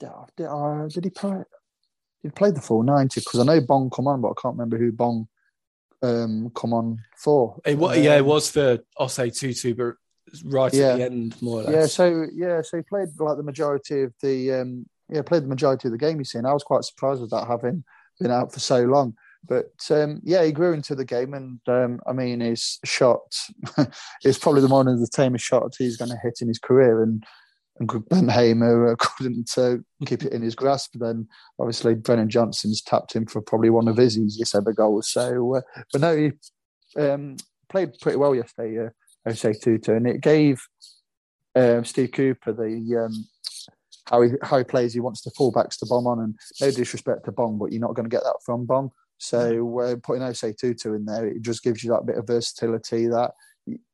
did, 0.00 0.46
uh, 0.46 0.88
did 0.88 1.04
he 1.04 1.10
play. 1.10 1.42
He 2.22 2.30
played 2.30 2.56
the 2.56 2.60
full 2.60 2.82
90 2.82 3.20
because 3.20 3.40
I 3.40 3.44
know 3.44 3.60
Bong 3.60 3.88
come 3.90 4.08
on, 4.08 4.20
but 4.20 4.30
I 4.30 4.40
can't 4.42 4.54
remember 4.54 4.78
who 4.78 4.90
Bong 4.90 5.28
um, 6.02 6.50
come 6.54 6.72
on 6.72 6.98
for. 7.16 7.60
It, 7.64 7.78
was 7.78 7.96
yeah, 7.98 8.16
it 8.16 8.24
was 8.24 8.50
for 8.50 8.78
Osei 8.98 9.36
Tutu, 9.36 9.74
but 9.74 9.94
right 10.44 10.72
yeah. 10.72 10.88
at 10.88 10.96
the 10.98 11.04
end, 11.04 11.42
more 11.42 11.60
or 11.60 11.64
less. 11.64 11.74
Yeah, 11.74 11.86
so 11.86 12.26
yeah, 12.34 12.62
so 12.62 12.78
he 12.78 12.82
played 12.82 13.08
like 13.18 13.36
the 13.36 13.42
majority 13.42 14.02
of 14.02 14.12
the 14.22 14.52
um, 14.52 14.86
yeah 15.08 15.22
played 15.22 15.42
the 15.42 15.48
majority 15.48 15.88
of 15.88 15.92
the 15.92 15.98
game. 15.98 16.18
You 16.18 16.24
see, 16.24 16.38
and 16.38 16.46
I 16.46 16.52
was 16.52 16.64
quite 16.64 16.84
surprised 16.84 17.20
with 17.20 17.30
that 17.30 17.46
having 17.46 17.84
been 18.20 18.30
out 18.30 18.52
for 18.52 18.60
so 18.60 18.82
long. 18.84 19.14
But 19.48 19.72
um, 19.90 20.20
yeah, 20.24 20.44
he 20.44 20.52
grew 20.52 20.72
into 20.72 20.94
the 20.94 21.04
game, 21.04 21.34
and 21.34 21.60
um, 21.68 22.00
I 22.06 22.12
mean, 22.12 22.40
his 22.40 22.78
shot 22.84 23.34
is 24.24 24.38
probably 24.38 24.62
the 24.62 24.68
one 24.68 24.88
of 24.88 25.00
the 25.00 25.08
tamest 25.12 25.44
shots 25.44 25.76
he's 25.76 25.96
going 25.96 26.10
to 26.10 26.18
hit 26.22 26.38
in 26.40 26.48
his 26.48 26.58
career. 26.58 27.02
And 27.02 27.24
and 27.78 28.08
Ben 28.08 28.28
Hamer 28.28 28.92
uh, 28.92 28.96
couldn't 28.98 29.50
uh, 29.56 29.76
keep 30.04 30.24
it 30.24 30.32
in 30.32 30.42
his 30.42 30.54
grasp. 30.54 30.94
Then 30.94 31.28
obviously 31.58 31.94
Brennan 31.94 32.30
Johnson's 32.30 32.82
tapped 32.82 33.14
him 33.14 33.26
for 33.26 33.40
probably 33.40 33.70
one 33.70 33.88
of 33.88 33.96
his 33.96 34.18
easiest 34.18 34.54
ever 34.54 34.72
goals. 34.72 35.10
So, 35.10 35.56
uh, 35.56 35.60
but 35.92 36.00
no, 36.00 36.16
he 36.16 37.00
um, 37.00 37.36
played 37.68 37.98
pretty 38.00 38.18
well 38.18 38.34
yesterday. 38.34 38.88
Osei 39.26 39.60
Tutu, 39.60 39.94
and 39.94 40.06
it 40.06 40.20
gave 40.20 40.62
um, 41.54 41.84
Steve 41.84 42.12
Cooper 42.12 42.52
the 42.52 43.04
um, 43.04 43.26
how 44.10 44.22
he 44.22 44.30
how 44.42 44.58
he 44.58 44.64
plays. 44.64 44.94
He 44.94 45.00
wants 45.00 45.22
the 45.22 45.30
fullbacks 45.32 45.78
to 45.78 45.86
bomb 45.86 46.06
on, 46.06 46.20
and 46.20 46.34
no 46.60 46.70
disrespect 46.70 47.24
to 47.24 47.32
Bong, 47.32 47.58
but 47.58 47.72
you're 47.72 47.80
not 47.80 47.94
going 47.94 48.08
to 48.08 48.14
get 48.14 48.22
that 48.22 48.40
from 48.44 48.66
Bong. 48.66 48.90
So 49.18 49.80
uh, 49.80 49.96
putting 50.02 50.22
Osei 50.22 50.56
Tutu 50.56 50.94
in 50.94 51.04
there, 51.06 51.26
it 51.26 51.42
just 51.42 51.62
gives 51.62 51.82
you 51.82 51.90
that 51.90 52.06
bit 52.06 52.18
of 52.18 52.26
versatility 52.26 53.06
that 53.08 53.32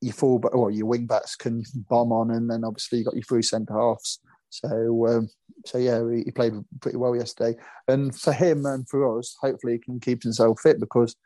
your 0.01 0.13
full 0.13 0.43
or 0.53 0.71
your 0.71 0.87
wing 0.87 1.07
backs 1.07 1.37
can 1.37 1.65
bomb 1.89 2.13
on, 2.13 2.33
and 2.33 2.51
then 2.51 2.65
obviously 2.65 2.99
you 2.99 3.05
got 3.05 3.15
your 3.15 3.23
three 3.23 3.43
centre 3.43 3.79
halves. 3.79 4.19
So 4.51 5.07
um, 5.07 5.29
so 5.65 5.79
yeah, 5.79 6.03
he, 6.11 6.31
played 6.31 6.55
pretty 6.81 6.99
well 6.99 7.17
yesterday, 7.17 7.59
and 7.89 8.15
for 8.15 8.33
him 8.33 8.67
and 8.67 8.87
for 8.89 9.19
us, 9.19 9.37
hopefully 9.41 9.75
he 9.75 9.79
can 9.79 10.01
keep 10.01 10.23
himself 10.23 10.61
fit 10.61 10.81
because 10.81 11.17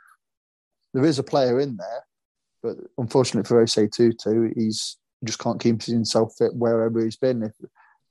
there 0.95 1.05
is 1.05 1.19
a 1.19 1.25
player 1.25 1.59
in 1.61 1.77
there, 1.77 2.05
but 2.67 2.77
unfortunately 2.99 3.47
for 3.47 3.63
Osei 3.63 3.91
Tutu, 3.91 4.53
he's 4.57 4.97
he 5.21 5.27
just 5.27 5.39
can't 5.39 5.61
keep 5.61 5.83
himself 5.83 6.35
fit 6.37 6.55
wherever 6.55 7.03
he's 7.03 7.17
been. 7.17 7.43
If 7.43 7.53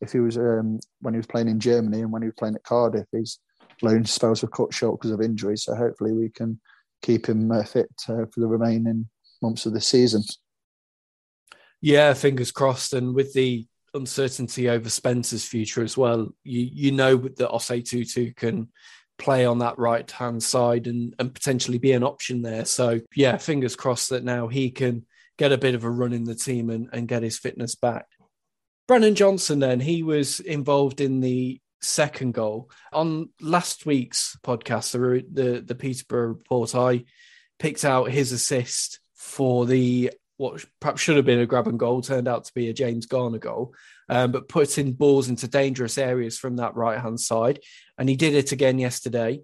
if 0.01 0.11
he 0.11 0.19
was 0.19 0.37
um, 0.37 0.79
when 1.01 1.13
he 1.13 1.17
was 1.17 1.27
playing 1.27 1.49
in 1.49 1.59
Germany 1.59 2.01
and 2.01 2.11
when 2.11 2.21
he 2.21 2.27
was 2.27 2.35
playing 2.37 2.55
at 2.55 2.63
Cardiff, 2.63 3.07
his 3.11 3.39
loan 3.81 4.05
spells 4.05 4.41
were 4.41 4.47
cut 4.47 4.73
short 4.73 4.99
because 4.99 5.11
of 5.11 5.21
injury. 5.21 5.57
So 5.57 5.75
hopefully 5.75 6.13
we 6.13 6.29
can 6.29 6.59
keep 7.01 7.27
him 7.27 7.51
uh, 7.51 7.63
fit 7.63 7.91
uh, 8.09 8.25
for 8.31 8.39
the 8.39 8.47
remaining 8.47 9.07
months 9.41 9.65
of 9.65 9.73
the 9.73 9.81
season. 9.81 10.23
Yeah, 11.81 12.13
fingers 12.13 12.51
crossed. 12.51 12.93
And 12.93 13.13
with 13.13 13.33
the 13.33 13.67
uncertainty 13.93 14.69
over 14.69 14.89
Spencer's 14.89 15.45
future 15.45 15.83
as 15.83 15.97
well, 15.97 16.33
you 16.43 16.69
you 16.71 16.91
know 16.91 17.17
that 17.17 17.49
Osei 17.49 17.83
Tutu 17.87 18.33
can 18.33 18.69
play 19.17 19.45
on 19.45 19.59
that 19.59 19.77
right 19.79 20.09
hand 20.11 20.43
side 20.43 20.87
and, 20.87 21.15
and 21.19 21.33
potentially 21.33 21.77
be 21.77 21.93
an 21.93 22.03
option 22.03 22.41
there. 22.41 22.65
So 22.65 23.01
yeah, 23.15 23.37
fingers 23.37 23.75
crossed 23.75 24.09
that 24.09 24.23
now 24.23 24.47
he 24.47 24.71
can 24.71 25.05
get 25.37 25.51
a 25.51 25.57
bit 25.57 25.75
of 25.75 25.83
a 25.83 25.89
run 25.89 26.13
in 26.13 26.23
the 26.23 26.35
team 26.35 26.69
and, 26.69 26.89
and 26.93 27.07
get 27.07 27.23
his 27.23 27.37
fitness 27.37 27.75
back. 27.75 28.07
Brennan 28.87 29.15
Johnson, 29.15 29.59
then, 29.59 29.79
he 29.79 30.03
was 30.03 30.39
involved 30.39 31.01
in 31.01 31.19
the 31.19 31.59
second 31.81 32.33
goal. 32.33 32.69
On 32.93 33.29
last 33.41 33.85
week's 33.85 34.37
podcast, 34.43 34.91
the, 34.91 35.25
the, 35.31 35.61
the 35.61 35.75
Peterborough 35.75 36.29
report, 36.29 36.75
I 36.75 37.05
picked 37.57 37.83
out 37.83 38.11
his 38.11 38.31
assist 38.31 38.99
for 39.13 39.65
the 39.65 40.11
what 40.37 40.65
perhaps 40.79 41.01
should 41.01 41.15
have 41.15 41.25
been 41.25 41.41
a 41.41 41.47
Grabban 41.47 41.77
goal 41.77 42.01
turned 42.01 42.27
out 42.27 42.45
to 42.45 42.53
be 42.53 42.69
a 42.69 42.73
James 42.73 43.05
Garner 43.05 43.37
goal, 43.37 43.73
um, 44.09 44.31
but 44.31 44.49
putting 44.49 44.93
balls 44.93 45.29
into 45.29 45.47
dangerous 45.47 45.97
areas 45.97 46.37
from 46.37 46.57
that 46.57 46.75
right 46.75 46.99
hand 46.99 47.19
side, 47.19 47.59
and 47.97 48.09
he 48.09 48.15
did 48.15 48.33
it 48.33 48.51
again 48.51 48.79
yesterday. 48.79 49.41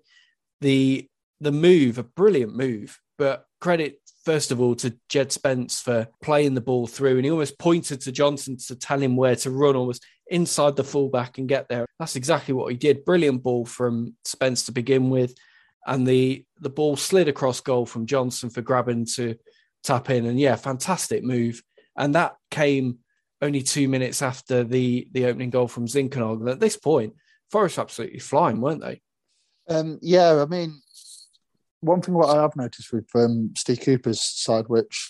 The 0.62 1.08
the 1.40 1.52
move, 1.52 1.98
a 1.98 2.04
brilliant 2.04 2.56
move, 2.56 3.00
but 3.18 3.46
credit 3.60 4.00
first 4.24 4.52
of 4.52 4.62
all 4.62 4.76
to 4.76 4.96
Djed 5.10 5.32
Spence 5.32 5.82
for 5.82 6.08
playing 6.22 6.54
the 6.54 6.62
ball 6.62 6.88
through, 6.88 7.16
and 7.16 7.26
he 7.26 7.32
almost 7.32 7.58
pointed 7.58 8.02
to 8.02 8.12
Johnson 8.12 8.58
to 8.68 8.76
tell 8.76 9.00
him 9.00 9.16
where 9.16 9.36
to 9.38 9.50
run, 9.50 9.76
almost 9.76 10.06
inside 10.28 10.76
the 10.76 10.84
fullback 10.84 11.38
and 11.38 11.50
get 11.50 11.68
there. 11.68 11.86
That's 12.00 12.16
exactly 12.16 12.54
what 12.54 12.72
he 12.72 12.78
did. 12.78 13.06
Brilliant 13.06 13.44
ball 13.44 13.66
from 13.66 14.16
Spence 14.26 14.64
to 14.64 14.72
begin 14.72 15.10
with, 15.10 15.36
and 15.86 16.08
the 16.08 16.46
the 16.60 16.70
ball 16.70 16.96
slid 16.96 17.28
across 17.28 17.60
goal 17.60 17.86
from 17.86 18.06
Johnson 18.06 18.50
for 18.50 18.62
Grabban 18.62 19.14
to 19.16 19.36
tap 19.84 20.10
in. 20.10 20.26
And 20.26 20.40
yeah, 20.40 20.56
fantastic 20.56 21.24
move. 21.24 21.62
And 21.98 22.16
that 22.16 22.36
came 22.50 23.00
only 23.42 23.62
two 23.62 23.88
minutes 23.88 24.22
after 24.22 24.64
the 24.64 25.08
the 25.12 25.26
opening 25.26 25.50
goal 25.50 25.68
from 25.68 25.88
Zinckernagel. 25.88 26.52
At 26.52 26.60
this 26.60 26.78
point, 26.78 27.16
Forest 27.50 27.80
absolutely 27.80 28.20
flying, 28.20 28.62
weren't 28.62 28.82
they? 28.82 29.02
Um, 29.68 30.00
yeah, 30.02 30.42
I 30.42 30.46
mean, 30.46 30.82
one 31.82 32.02
thing 32.02 32.14
what 32.14 32.36
I 32.36 32.42
have 32.42 32.56
noticed 32.56 32.94
with 32.94 33.08
um, 33.16 33.54
Steve 33.58 33.82
Cooper's 33.82 34.22
side, 34.22 34.66
which 34.68 35.10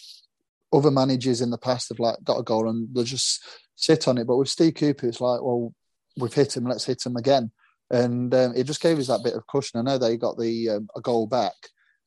other 0.74 0.92
managers 0.92 1.42
in 1.42 1.50
the 1.50 1.58
past 1.58 1.90
have 1.90 2.00
like 2.00 2.18
got 2.24 2.40
a 2.40 2.44
goal 2.44 2.70
and 2.70 2.88
they'll 2.94 3.04
just 3.04 3.44
sit 3.75 4.08
on 4.08 4.18
it. 4.18 4.25
But 4.25 4.38
with 4.38 4.50
Steve 4.50 4.75
Cooper, 4.75 5.08
it's 5.08 5.22
like, 5.22 5.42
well, 5.42 5.74
we've 6.18 6.34
hit 6.34 6.56
him, 6.56 6.66
let's 6.66 6.86
hit 6.86 7.06
him 7.06 7.18
again. 7.18 7.51
And 7.90 8.34
um, 8.34 8.54
it 8.56 8.63
just 8.63 8.82
gave 8.82 9.00
us 9.00 9.08
that 9.08 9.24
bit 9.24 9.34
of 9.34 9.46
cushion. 9.48 9.80
I 9.80 9.84
know 9.84 9.98
they 9.98 10.16
got 10.16 10.38
the 10.38 10.70
um, 10.70 10.90
a 10.96 11.01
goal 11.01 11.28
back, 11.28 11.54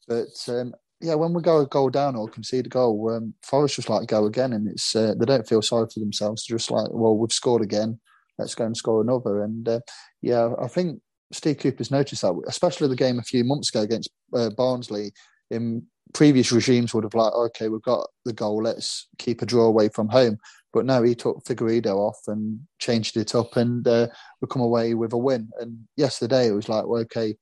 but 0.08 0.42
um, 0.48 0.74
yeah, 1.00 1.14
when 1.14 1.32
we 1.34 1.42
go 1.42 1.60
a 1.60 1.66
goal 1.66 1.90
down 1.90 2.16
or 2.16 2.28
concede 2.28 2.66
a 2.66 2.68
goal, 2.70 3.10
um, 3.14 3.34
Forest 3.42 3.76
just 3.76 3.90
like 3.90 4.08
go 4.08 4.26
again, 4.26 4.52
and 4.52 4.68
it's 4.68 4.94
uh, 4.94 5.14
they 5.18 5.26
don't 5.26 5.48
feel 5.48 5.62
sorry 5.62 5.86
for 5.92 6.00
themselves. 6.00 6.46
They're 6.46 6.56
just 6.58 6.70
like, 6.70 6.88
well, 6.90 7.16
we've 7.16 7.32
scored 7.32 7.62
again, 7.62 8.00
let's 8.38 8.54
go 8.54 8.64
and 8.64 8.76
score 8.76 9.02
another. 9.02 9.42
And 9.42 9.68
uh, 9.68 9.80
yeah, 10.22 10.54
I 10.60 10.68
think 10.68 11.00
Steve 11.32 11.58
Cooper's 11.58 11.90
noticed 11.90 12.22
that, 12.22 12.40
especially 12.46 12.88
the 12.88 12.96
game 12.96 13.18
a 13.18 13.22
few 13.22 13.44
months 13.44 13.70
ago 13.70 13.82
against 13.82 14.10
uh, 14.34 14.50
Barnsley. 14.50 15.12
In 15.50 15.84
previous 16.14 16.52
regimes 16.52 16.94
would 16.94 17.04
have 17.04 17.14
like, 17.14 17.32
okay, 17.32 17.68
we've 17.68 17.82
got 17.82 18.08
the 18.24 18.32
goal, 18.32 18.62
let's 18.62 19.08
keep 19.18 19.42
a 19.42 19.46
draw 19.46 19.64
away 19.64 19.88
from 19.88 20.08
home. 20.08 20.38
But 20.72 20.86
no, 20.86 21.02
he 21.02 21.14
took 21.14 21.44
Figueiredo 21.44 21.94
off 21.94 22.18
and 22.26 22.60
changed 22.78 23.16
it 23.16 23.34
up, 23.34 23.56
and 23.56 23.86
uh, 23.86 24.08
we 24.40 24.48
come 24.48 24.62
away 24.62 24.94
with 24.94 25.12
a 25.12 25.18
win. 25.18 25.50
And 25.60 25.86
yesterday 25.96 26.48
it 26.48 26.52
was 26.52 26.68
like, 26.68 26.86
well, 26.86 27.02
okay, 27.02 27.36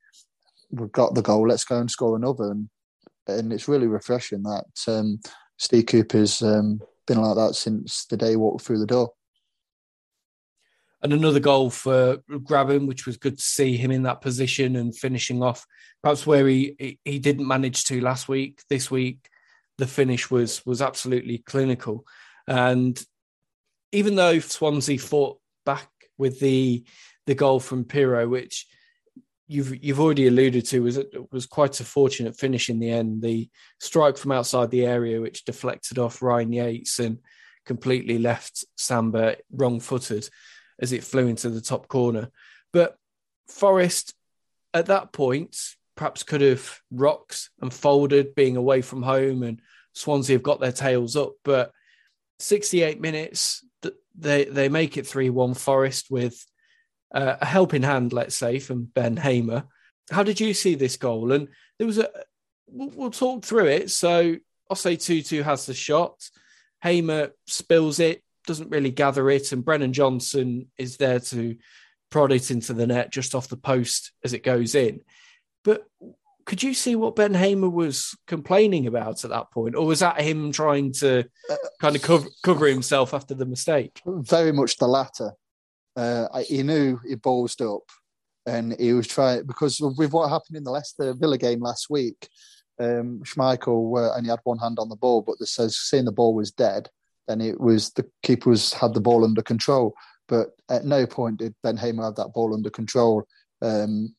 we've 0.71 0.93
got 0.93 1.15
the 1.15 1.23
goal, 1.23 1.49
let's 1.49 1.65
go 1.65 1.79
and 1.79 1.91
score 1.91 2.17
another. 2.17 2.51
And 2.51 2.69
and 3.27 3.53
it's 3.53 3.69
really 3.69 3.87
refreshing 3.87 4.43
that 4.43 4.65
um, 4.89 5.21
Steve 5.59 5.87
Cooper's 5.87 6.43
um, 6.43 6.81
been 7.07 7.21
like 7.21 7.37
that 7.37 7.55
since 7.55 8.07
the 8.07 8.17
day 8.17 8.31
he 8.31 8.37
walked 8.37 8.65
through 8.65 8.79
the 8.79 8.87
door. 8.87 9.13
And 11.03 11.13
another 11.13 11.41
goal 11.41 11.69
for 11.71 12.19
Grabban, 12.31 12.87
which 12.87 13.07
was 13.07 13.17
good 13.17 13.37
to 13.37 13.45
see 13.45 13.77
him 13.77 13.91
in 13.91 14.05
that 14.05 14.21
position 14.21 14.77
and 14.77 14.97
finishing 14.97 15.43
off, 15.43 15.67
perhaps 16.01 16.27
where 16.27 16.47
he 16.47 16.99
he 17.05 17.19
didn't 17.19 17.49
manage 17.49 17.85
to 17.87 18.01
last 18.01 18.29
week. 18.29 18.63
This 18.71 18.89
week, 18.89 19.29
the 19.79 19.87
finish 19.87 20.31
was 20.31 20.65
was 20.65 20.81
absolutely 20.81 21.39
clinical, 21.39 22.07
and 22.47 23.03
even 23.91 24.15
though 24.15 24.39
Swansea 24.39 24.97
fought 24.97 25.41
back 25.67 25.91
with 26.19 26.39
the 26.39 26.85
the 27.27 27.35
goal 27.35 27.59
from 27.59 27.85
Piroe, 27.85 28.29
which 28.29 28.67
you've 29.49 29.85
you've 29.85 30.01
already 30.01 30.27
alluded 30.27 30.67
to 30.67 30.83
was 30.83 30.97
it 30.97 31.33
was 31.33 31.47
quite 31.47 31.79
a 31.81 31.85
fortunate 31.85 32.37
finish 32.37 32.69
in 32.69 32.79
the 32.79 32.91
end. 32.91 33.23
The 33.23 33.49
strike 33.81 34.17
from 34.17 34.33
outside 34.33 34.71
the 34.71 34.87
area, 34.87 35.21
which 35.21 35.45
deflected 35.45 35.99
off 35.99 36.23
Ryan 36.23 36.53
Yates 36.53 36.99
and 36.99 37.19
completely 37.65 38.19
left 38.19 38.65
Samba 38.77 39.37
wrong-footed 39.53 40.29
as 40.81 40.93
it 40.93 41.05
flew 41.05 41.29
into 41.29 41.49
the 41.49 41.61
top 41.61 41.87
corner. 41.89 42.31
But 42.73 42.97
Forest 43.49 44.15
at 44.75 44.87
that 44.87 45.13
point 45.13 45.57
perhaps 45.95 46.23
could 46.23 46.41
have 46.41 46.81
rocked 46.91 47.51
and 47.61 47.73
folded, 47.73 48.35
being 48.35 48.57
away 48.57 48.83
from 48.83 49.03
home, 49.03 49.43
and 49.43 49.61
Swansea 49.93 50.37
have 50.37 50.43
got 50.43 50.61
their 50.61 50.73
tails 50.73 51.17
up. 51.17 51.35
But 51.45 51.73
68 52.39 53.01
minutes, 53.01 53.65
they 54.19 54.45
they 54.45 54.69
make 54.69 54.97
it 54.97 55.05
3-1 55.05 55.57
Forest 55.57 56.11
with 56.11 56.45
uh, 57.15 57.37
a 57.41 57.47
helping 57.47 57.83
hand, 57.83 58.13
let's 58.13 58.35
say, 58.35 58.59
from 58.59 58.85
Ben 58.85 59.17
Hamer. 59.17 59.65
How 60.11 60.23
did 60.23 60.41
you 60.41 60.55
see 60.55 60.75
this 60.75 60.97
goal? 60.97 61.33
And 61.33 61.49
there 61.79 61.87
was 61.87 61.99
a, 61.99 62.09
we'll, 62.67 62.91
we'll 62.91 63.11
talk 63.11 63.45
through 63.45 63.67
it. 63.67 63.91
So 63.91 64.37
I 64.71 64.75
Osei 64.75 65.03
Tutu 65.03 65.43
has 65.43 65.67
the 65.67 65.75
shot. 65.75 66.31
Hamer 66.83 67.31
spills 67.47 68.01
it, 68.01 68.23
doesn't 68.47 68.71
really 68.71 68.91
gather 68.91 69.31
it, 69.31 69.53
and 69.53 69.65
Brennan 69.65 69.93
Johnson 69.93 70.71
is 70.79 70.97
there 70.97 71.21
to 71.21 71.57
prod 72.11 72.33
it 72.33 72.51
into 72.51 72.73
the 72.73 72.87
net 72.87 73.13
just 73.13 73.35
off 73.35 73.49
the 73.49 73.57
post 73.57 74.13
as 74.25 74.33
it 74.33 74.43
goes 74.43 74.75
in. 74.75 75.01
But 75.65 75.85
could 76.45 76.63
you 76.63 76.75
see 76.75 76.97
what 76.97 77.15
Ben 77.15 77.35
Hamer 77.35 77.69
was 77.69 78.17
complaining 78.27 78.87
about 78.87 79.25
at 79.25 79.31
that 79.31 79.53
point, 79.53 79.77
or 79.77 79.87
was 79.87 80.01
that 80.01 80.21
him 80.21 80.51
trying 80.51 80.93
to 80.95 81.25
kind 81.81 81.95
of 81.95 82.03
cover, 82.03 82.27
cover 82.43 82.67
himself 82.67 83.15
after 83.15 83.35
the 83.35 83.47
mistake? 83.47 84.01
Very 84.05 84.53
much 84.53 84.77
the 84.77 84.89
latter 84.89 85.33
uh, 85.97 86.27
he 86.49 86.63
knew 86.63 86.99
he 87.07 87.17
ballsed 87.17 87.61
up 87.61 87.83
and 88.47 88.75
he 88.79 88.93
was 88.93 89.07
trying 89.07 89.47
because 89.47 89.81
with 89.81 90.13
what 90.13 90.29
happened 90.29 90.57
in 90.57 90.65
the 90.65 90.71
Leicester 90.71 91.15
Villa 91.15 91.39
game 91.39 91.61
last 91.61 91.89
week, 91.91 92.29
um, 92.81 93.23
Schmeichel 93.25 93.99
uh, 93.99 94.17
only 94.17 94.31
had 94.31 94.41
one 94.45 94.59
hand 94.59 94.79
on 94.79 94.89
the 94.89 94.97
ball, 94.97 95.23
but 95.23 95.37
this 95.39 95.55
says 95.55 95.77
seeing 95.77 96.05
the 96.05 96.13
ball 96.13 96.35
was 96.35 96.51
dead, 96.51 96.89
then 97.29 97.41
it 97.41 97.61
was 97.61 97.91
the 97.91 98.05
keeper 98.23 98.51
was 98.51 98.73
had 98.73 98.95
the 98.95 99.01
ball 99.01 99.25
under 99.25 99.43
control. 99.43 99.95
But 100.29 100.49
at 100.71 100.85
no 100.85 101.07
point 101.07 101.39
did 101.39 101.55
Ben 101.63 101.77
Hamer 101.77 102.05
have 102.05 102.17
that 102.17 102.33
ball 102.33 102.55
under 102.55 102.71
control. 102.71 103.25
Um, 103.61 104.15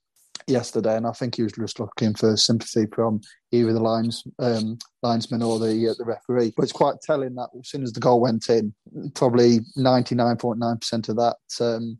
yesterday, 0.47 0.97
and 0.97 1.07
I 1.07 1.11
think 1.11 1.35
he 1.35 1.43
was 1.43 1.53
just 1.53 1.79
looking 1.79 2.13
for 2.15 2.35
sympathy 2.37 2.85
from 2.93 3.21
either 3.51 3.73
the 3.73 3.79
lines 3.79 4.23
um, 4.39 4.77
linesman 5.01 5.41
or 5.41 5.59
the 5.59 5.89
uh, 5.89 5.93
the 5.97 6.05
referee. 6.05 6.53
But 6.55 6.63
it's 6.63 6.71
quite 6.71 6.95
telling 7.01 7.35
that 7.35 7.49
as 7.59 7.69
soon 7.69 7.83
as 7.83 7.93
the 7.93 7.99
goal 7.99 8.19
went 8.21 8.49
in, 8.49 8.73
probably 9.13 9.59
ninety 9.75 10.15
nine 10.15 10.37
point 10.37 10.59
nine 10.59 10.77
percent 10.77 11.09
of 11.09 11.17
that 11.17 11.37
um, 11.59 11.99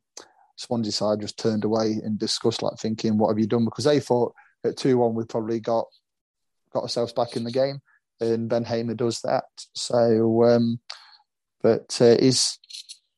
Swansea 0.55 0.91
side 0.91 1.21
just 1.21 1.37
turned 1.37 1.63
away 1.63 1.99
in 2.03 2.17
disgust, 2.17 2.61
like 2.61 2.77
thinking, 2.77 3.17
"What 3.17 3.29
have 3.29 3.39
you 3.39 3.47
done?" 3.47 3.65
Because 3.65 3.85
they 3.85 3.99
thought 3.99 4.33
at 4.63 4.77
two 4.77 4.97
one 4.97 5.13
we 5.13 5.25
probably 5.25 5.59
got 5.59 5.85
got 6.71 6.83
ourselves 6.83 7.13
back 7.13 7.35
in 7.35 7.43
the 7.43 7.51
game, 7.51 7.81
and 8.19 8.49
Ben 8.49 8.65
Hamer 8.65 8.95
does 8.95 9.21
that. 9.21 9.45
So, 9.73 10.43
um, 10.43 10.79
but 11.61 11.97
uh, 12.01 12.05
is 12.19 12.57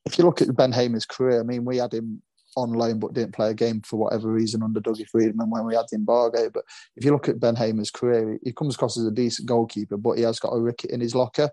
if 0.06 0.18
you 0.18 0.26
look 0.26 0.42
at 0.42 0.56
Ben 0.56 0.72
Hamer's 0.72 1.06
career, 1.06 1.40
I 1.40 1.44
mean, 1.44 1.66
we 1.66 1.78
had 1.78 1.94
him 1.94 2.22
on 2.56 2.74
loan 2.74 3.00
but 3.00 3.14
didn't 3.14 3.34
play 3.34 3.50
a 3.50 3.54
game 3.54 3.82
for 3.82 3.98
whatever 3.98 4.32
reason 4.32 4.64
under 4.64 4.80
Dougie 4.80 5.08
Freedman 5.08 5.50
when 5.50 5.66
we 5.66 5.76
had 5.76 5.86
the 5.90 5.98
embargo. 5.98 6.50
But 6.50 6.64
if 6.96 7.04
you 7.04 7.12
look 7.12 7.30
at 7.30 7.40
Ben 7.40 7.56
Hamer's 7.56 7.92
career, 7.92 8.40
he 8.44 8.52
comes 8.52 8.76
across 8.76 8.98
as 8.98 9.06
a 9.06 9.12
decent 9.12 9.48
goalkeeper, 9.48 9.98
but 9.98 10.18
he 10.18 10.24
has 10.24 10.40
got 10.40 10.54
a 10.54 10.62
ricket 10.62 10.92
in 10.92 11.02
his 11.02 11.16
locker, 11.16 11.50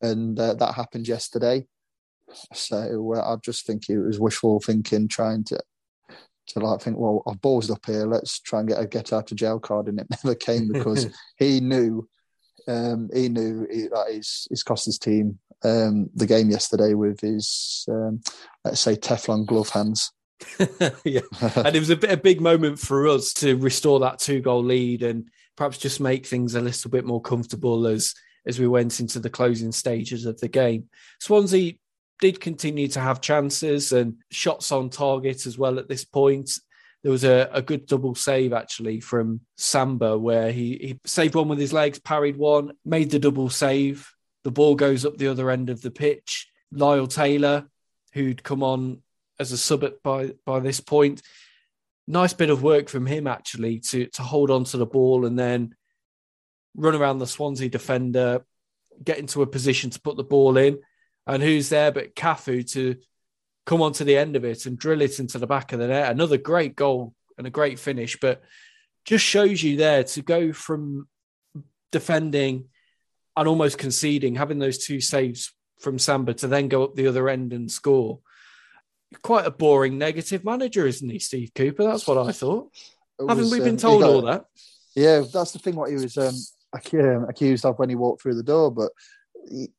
and 0.00 0.38
uh, 0.38 0.54
that 0.54 0.74
happened 0.74 1.08
yesterday. 1.08 1.66
So 2.54 3.14
uh, 3.14 3.34
I 3.34 3.36
just 3.44 3.66
think 3.66 3.88
it 3.88 3.98
was 3.98 4.20
wishful 4.20 4.60
thinking, 4.60 5.08
trying 5.08 5.44
to 5.44 5.60
to 6.48 6.60
like 6.60 6.80
think, 6.80 6.96
well, 6.96 7.22
I've 7.26 7.40
balls 7.40 7.70
up 7.70 7.84
here. 7.86 8.06
Let's 8.06 8.38
try 8.40 8.60
and 8.60 8.68
get 8.68 8.80
a 8.80 8.86
get 8.86 9.12
out 9.12 9.30
of 9.30 9.36
jail 9.36 9.58
card, 9.58 9.88
and 9.88 10.00
it 10.00 10.06
never 10.24 10.34
came 10.34 10.68
because 10.72 11.06
he 11.38 11.60
knew. 11.60 12.08
Um, 12.68 13.10
he 13.14 13.28
knew 13.28 13.64
he, 13.70 13.82
that 13.82 14.06
he's, 14.10 14.48
he's 14.50 14.64
cost 14.64 14.86
his 14.86 14.98
team 14.98 15.38
um, 15.64 16.10
the 16.14 16.26
game 16.26 16.50
yesterday 16.50 16.94
with 16.94 17.20
his, 17.20 17.86
um, 17.88 18.20
let's 18.64 18.80
say, 18.80 18.96
Teflon 18.96 19.46
glove 19.46 19.70
hands. 19.70 20.12
yeah, 21.04 21.20
and 21.56 21.74
it 21.74 21.80
was 21.80 21.90
a 21.90 21.96
bit 21.96 22.10
a 22.10 22.16
big 22.16 22.40
moment 22.40 22.78
for 22.78 23.08
us 23.08 23.32
to 23.34 23.56
restore 23.56 24.00
that 24.00 24.18
two 24.18 24.40
goal 24.40 24.62
lead 24.62 25.02
and 25.02 25.30
perhaps 25.56 25.78
just 25.78 26.00
make 26.00 26.26
things 26.26 26.54
a 26.54 26.60
little 26.60 26.90
bit 26.90 27.04
more 27.04 27.20
comfortable 27.20 27.86
as 27.86 28.14
as 28.46 28.60
we 28.60 28.68
went 28.68 29.00
into 29.00 29.18
the 29.18 29.30
closing 29.30 29.72
stages 29.72 30.26
of 30.26 30.38
the 30.40 30.48
game. 30.48 30.88
Swansea 31.20 31.74
did 32.20 32.40
continue 32.40 32.88
to 32.88 33.00
have 33.00 33.20
chances 33.20 33.92
and 33.92 34.16
shots 34.30 34.72
on 34.72 34.88
target 34.88 35.46
as 35.46 35.58
well 35.58 35.78
at 35.78 35.88
this 35.88 36.04
point. 36.04 36.58
There 37.02 37.12
was 37.12 37.24
a, 37.24 37.48
a 37.52 37.62
good 37.62 37.86
double 37.86 38.14
save 38.14 38.52
actually 38.52 39.00
from 39.00 39.40
Samba 39.56 40.18
where 40.18 40.50
he, 40.50 40.78
he 40.80 41.00
saved 41.04 41.34
one 41.34 41.48
with 41.48 41.58
his 41.58 41.72
legs, 41.72 41.98
parried 41.98 42.36
one, 42.36 42.72
made 42.84 43.10
the 43.10 43.18
double 43.18 43.50
save. 43.50 44.10
The 44.44 44.50
ball 44.50 44.76
goes 44.76 45.04
up 45.04 45.16
the 45.16 45.28
other 45.28 45.50
end 45.50 45.70
of 45.70 45.82
the 45.82 45.90
pitch. 45.90 46.48
Lyle 46.72 47.06
Taylor, 47.06 47.68
who'd 48.12 48.42
come 48.42 48.62
on 48.62 49.02
as 49.38 49.52
a 49.52 49.58
sub 49.58 49.84
by 50.02 50.32
by 50.44 50.60
this 50.60 50.80
point. 50.80 51.22
Nice 52.08 52.32
bit 52.32 52.50
of 52.50 52.62
work 52.62 52.88
from 52.88 53.06
him 53.06 53.26
actually 53.26 53.80
to 53.80 54.06
to 54.06 54.22
hold 54.22 54.50
on 54.50 54.64
to 54.64 54.76
the 54.76 54.86
ball 54.86 55.26
and 55.26 55.38
then 55.38 55.74
run 56.76 56.94
around 56.94 57.18
the 57.18 57.26
Swansea 57.26 57.68
defender, 57.68 58.44
get 59.02 59.18
into 59.18 59.42
a 59.42 59.46
position 59.46 59.90
to 59.90 60.00
put 60.00 60.16
the 60.16 60.24
ball 60.24 60.56
in, 60.56 60.78
and 61.26 61.42
who's 61.42 61.68
there 61.68 61.90
but 61.90 62.14
Cafu 62.14 62.70
to 62.72 62.96
come 63.64 63.82
on 63.82 63.92
to 63.92 64.04
the 64.04 64.16
end 64.16 64.36
of 64.36 64.44
it 64.44 64.66
and 64.66 64.78
drill 64.78 65.02
it 65.02 65.18
into 65.18 65.38
the 65.38 65.46
back 65.46 65.72
of 65.72 65.80
the 65.80 65.88
net. 65.88 66.10
Another 66.10 66.36
great 66.36 66.76
goal 66.76 67.14
and 67.36 67.46
a 67.46 67.50
great 67.50 67.78
finish, 67.78 68.16
but 68.20 68.42
just 69.04 69.24
shows 69.24 69.62
you 69.62 69.76
there 69.76 70.04
to 70.04 70.22
go 70.22 70.52
from 70.52 71.08
defending 71.90 72.66
and 73.36 73.48
almost 73.48 73.78
conceding, 73.78 74.36
having 74.36 74.58
those 74.58 74.78
two 74.78 75.00
saves 75.00 75.52
from 75.80 75.98
Samba 75.98 76.34
to 76.34 76.46
then 76.46 76.68
go 76.68 76.84
up 76.84 76.94
the 76.94 77.08
other 77.08 77.28
end 77.28 77.52
and 77.52 77.70
score 77.70 78.20
quite 79.22 79.46
a 79.46 79.50
boring 79.50 79.98
negative 79.98 80.44
manager, 80.44 80.86
isn't 80.86 81.08
he, 81.08 81.18
Steve 81.18 81.52
Cooper? 81.54 81.84
That's 81.84 82.06
what 82.06 82.18
I 82.18 82.32
thought. 82.32 82.70
Was, 83.18 83.28
Haven't 83.28 83.50
we 83.50 83.58
been 83.58 83.70
um, 83.70 83.76
told 83.76 84.02
got, 84.02 84.10
all 84.10 84.22
that? 84.22 84.44
Yeah, 84.94 85.22
that's 85.32 85.52
the 85.52 85.58
thing. 85.58 85.76
What 85.76 85.90
he 85.90 85.96
was 85.96 86.16
um, 86.16 86.34
accused 87.28 87.64
of 87.64 87.78
when 87.78 87.88
he 87.88 87.94
walked 87.94 88.22
through 88.22 88.34
the 88.34 88.42
door. 88.42 88.70
But 88.70 88.92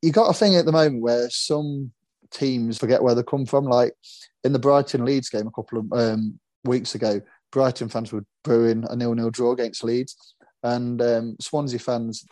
you 0.02 0.12
got 0.12 0.30
a 0.30 0.34
thing 0.34 0.56
at 0.56 0.66
the 0.66 0.72
moment 0.72 1.02
where 1.02 1.30
some 1.30 1.92
teams 2.32 2.78
forget 2.78 3.02
where 3.02 3.16
they 3.16 3.24
come 3.24 3.46
from. 3.46 3.66
Like 3.66 3.94
in 4.44 4.54
the 4.54 4.60
Brighton 4.60 5.06
Leeds 5.06 5.30
game 5.30 5.48
a 5.48 5.52
couple 5.52 5.80
of 5.80 5.94
um, 5.94 6.40
weeks 6.64 6.96
ago, 6.96 7.22
Brighton 7.52 7.90
fans 7.90 8.12
were 8.12 8.26
brewing 8.44 8.86
a 8.90 8.96
nil-nil 8.96 9.32
draw 9.32 9.52
against 9.52 9.84
Leeds, 9.84 10.36
and 10.64 11.02
um, 11.02 11.38
Swansea 11.40 11.80
fans 11.80 12.26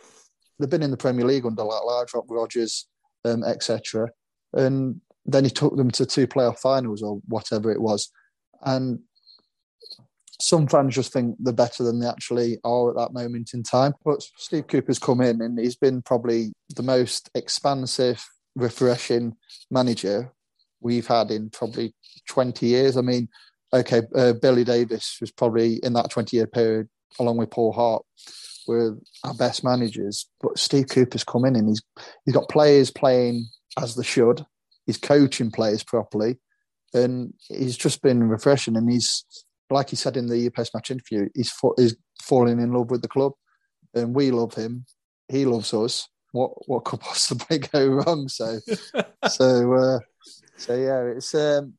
they've 0.58 0.70
been 0.70 0.82
in 0.82 0.90
the 0.90 0.96
Premier 0.96 1.24
League 1.24 1.46
under 1.46 1.62
like 1.62 1.82
Laudrup, 1.82 2.24
Rodgers, 2.28 2.86
um, 3.24 3.44
etc. 3.44 4.08
And 4.52 5.00
then 5.26 5.44
he 5.44 5.50
took 5.50 5.76
them 5.76 5.90
to 5.92 6.06
two 6.06 6.26
playoff 6.26 6.58
finals 6.58 7.02
or 7.02 7.20
whatever 7.26 7.70
it 7.70 7.80
was. 7.80 8.10
And 8.62 9.00
some 10.40 10.66
fans 10.66 10.94
just 10.94 11.12
think 11.12 11.36
they're 11.38 11.52
better 11.52 11.82
than 11.82 12.00
they 12.00 12.06
actually 12.06 12.58
are 12.64 12.90
at 12.90 12.96
that 12.96 13.12
moment 13.12 13.50
in 13.54 13.62
time. 13.62 13.94
But 14.04 14.22
Steve 14.36 14.66
Cooper's 14.66 14.98
come 14.98 15.20
in 15.20 15.40
and 15.40 15.58
he's 15.58 15.76
been 15.76 16.02
probably 16.02 16.52
the 16.74 16.82
most 16.82 17.30
expansive, 17.34 18.24
refreshing 18.54 19.36
manager 19.70 20.32
we've 20.80 21.06
had 21.06 21.30
in 21.30 21.50
probably 21.50 21.94
20 22.28 22.66
years. 22.66 22.96
I 22.96 23.00
mean, 23.00 23.28
okay, 23.72 24.02
uh, 24.14 24.34
Billy 24.34 24.64
Davies 24.64 25.16
was 25.20 25.32
probably 25.32 25.76
in 25.82 25.94
that 25.94 26.10
20 26.10 26.36
year 26.36 26.46
period, 26.46 26.88
along 27.18 27.38
with 27.38 27.50
Paul 27.50 27.72
Hart, 27.72 28.04
were 28.66 28.98
our 29.24 29.34
best 29.34 29.64
managers. 29.64 30.28
But 30.40 30.58
Steve 30.58 30.88
Cooper's 30.88 31.24
come 31.24 31.44
in 31.44 31.56
and 31.56 31.68
he's 31.68 31.82
he's 32.24 32.34
got 32.34 32.48
players 32.48 32.90
playing 32.90 33.46
as 33.80 33.94
they 33.94 34.02
should. 34.02 34.44
He's 34.86 34.98
coaching 34.98 35.50
players 35.50 35.82
properly, 35.82 36.38
and 36.94 37.34
he's 37.48 37.76
just 37.76 38.02
been 38.02 38.28
refreshing. 38.28 38.76
And 38.76 38.90
he's 38.90 39.24
like 39.70 39.90
he 39.90 39.96
said 39.96 40.16
in 40.16 40.28
the 40.28 40.50
post 40.50 40.74
match 40.74 40.90
interview, 40.90 41.28
he's 41.34 41.52
he's 41.76 41.96
falling 42.22 42.60
in 42.60 42.72
love 42.72 42.90
with 42.90 43.02
the 43.02 43.08
club, 43.08 43.32
and 43.94 44.14
we 44.14 44.30
love 44.30 44.54
him. 44.54 44.86
He 45.28 45.44
loves 45.44 45.74
us. 45.74 46.08
What 46.32 46.52
what 46.68 46.84
could 46.84 47.00
possibly 47.00 47.58
go 47.72 47.86
wrong? 47.86 48.28
So 48.28 48.60
so 49.28 49.74
uh, 49.74 49.98
so 50.56 50.74
yeah, 50.74 51.02
it's 51.16 51.34
um, 51.34 51.74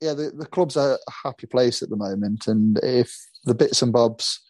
yeah 0.00 0.14
the, 0.14 0.32
the 0.36 0.46
club's 0.46 0.76
a 0.76 0.98
happy 1.24 1.46
place 1.46 1.82
at 1.82 1.88
the 1.88 1.96
moment, 1.96 2.46
and 2.46 2.78
if 2.82 3.14
the 3.44 3.54
bits 3.54 3.82
and 3.82 3.92
bobs 3.92 4.40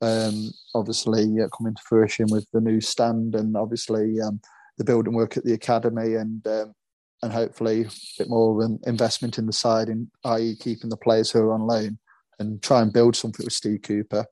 um, 0.00 0.52
obviously 0.74 1.40
uh, 1.40 1.48
come 1.56 1.66
into 1.66 1.82
fruition 1.88 2.26
with 2.30 2.46
the 2.52 2.60
new 2.60 2.80
stand 2.80 3.34
and 3.34 3.56
obviously 3.56 4.20
um, 4.20 4.40
the 4.76 4.84
building 4.84 5.14
work 5.14 5.36
at 5.36 5.44
the 5.44 5.54
academy 5.54 6.14
and 6.14 6.46
um, 6.46 6.72
and 7.22 7.32
hopefully 7.32 7.82
a 7.82 7.90
bit 8.18 8.28
more 8.28 8.62
of 8.62 8.70
an 8.70 8.78
investment 8.86 9.38
in 9.38 9.46
the 9.46 9.52
side, 9.52 9.88
in 9.88 10.10
i.e. 10.24 10.56
keeping 10.56 10.90
the 10.90 10.96
players 10.96 11.30
who 11.30 11.40
are 11.40 11.52
on 11.52 11.66
loan 11.66 11.98
and 12.38 12.62
try 12.62 12.80
and 12.80 12.92
build 12.92 13.16
something 13.16 13.44
with 13.44 13.52
Steve 13.52 13.82
Cooper. 13.82 14.26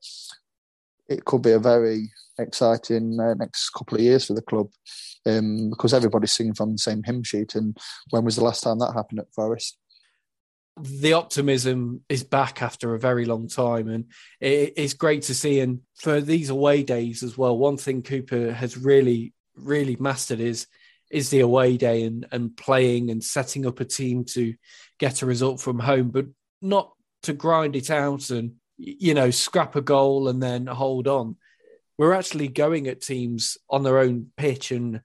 It 1.09 1.25
could 1.25 1.41
be 1.41 1.51
a 1.51 1.59
very 1.59 2.11
exciting 2.39 3.19
uh, 3.19 3.33
next 3.33 3.69
couple 3.71 3.97
of 3.97 4.03
years 4.03 4.25
for 4.25 4.33
the 4.33 4.41
club 4.41 4.67
um, 5.25 5.69
because 5.69 5.93
everybody's 5.93 6.33
singing 6.33 6.53
from 6.53 6.73
the 6.73 6.77
same 6.77 7.03
hymn 7.03 7.23
sheet. 7.23 7.55
And 7.55 7.77
when 8.09 8.23
was 8.23 8.35
the 8.35 8.43
last 8.43 8.61
time 8.61 8.79
that 8.79 8.93
happened 8.93 9.19
at 9.19 9.33
Forest? 9.33 9.77
the 10.79 11.13
optimism 11.13 12.01
is 12.07 12.23
back 12.23 12.61
after 12.61 12.93
a 12.93 12.99
very 12.99 13.25
long 13.25 13.47
time 13.47 13.87
and 13.87 14.05
it's 14.39 14.93
great 14.93 15.23
to 15.23 15.33
see 15.33 15.59
and 15.59 15.79
for 15.95 16.21
these 16.21 16.49
away 16.49 16.83
days 16.83 17.23
as 17.23 17.37
well 17.37 17.57
one 17.57 17.77
thing 17.77 18.03
cooper 18.03 18.51
has 18.51 18.77
really 18.77 19.33
really 19.55 19.97
mastered 19.99 20.39
is 20.39 20.67
is 21.09 21.29
the 21.29 21.39
away 21.39 21.77
day 21.77 22.03
and 22.03 22.27
and 22.31 22.55
playing 22.57 23.09
and 23.09 23.23
setting 23.23 23.65
up 23.65 23.79
a 23.79 23.85
team 23.85 24.25
to 24.25 24.53
get 24.99 25.21
a 25.21 25.25
result 25.25 25.59
from 25.59 25.79
home 25.79 26.09
but 26.09 26.25
not 26.61 26.91
to 27.23 27.33
grind 27.33 27.75
it 27.75 27.89
out 27.89 28.29
and 28.29 28.53
you 28.77 29.13
know 29.13 29.31
scrap 29.31 29.75
a 29.75 29.81
goal 29.81 30.27
and 30.27 30.41
then 30.41 30.67
hold 30.67 31.07
on 31.07 31.35
we're 31.97 32.13
actually 32.13 32.47
going 32.47 32.87
at 32.87 33.01
teams 33.01 33.57
on 33.69 33.83
their 33.83 33.99
own 33.99 34.27
pitch 34.37 34.71
and 34.71 35.01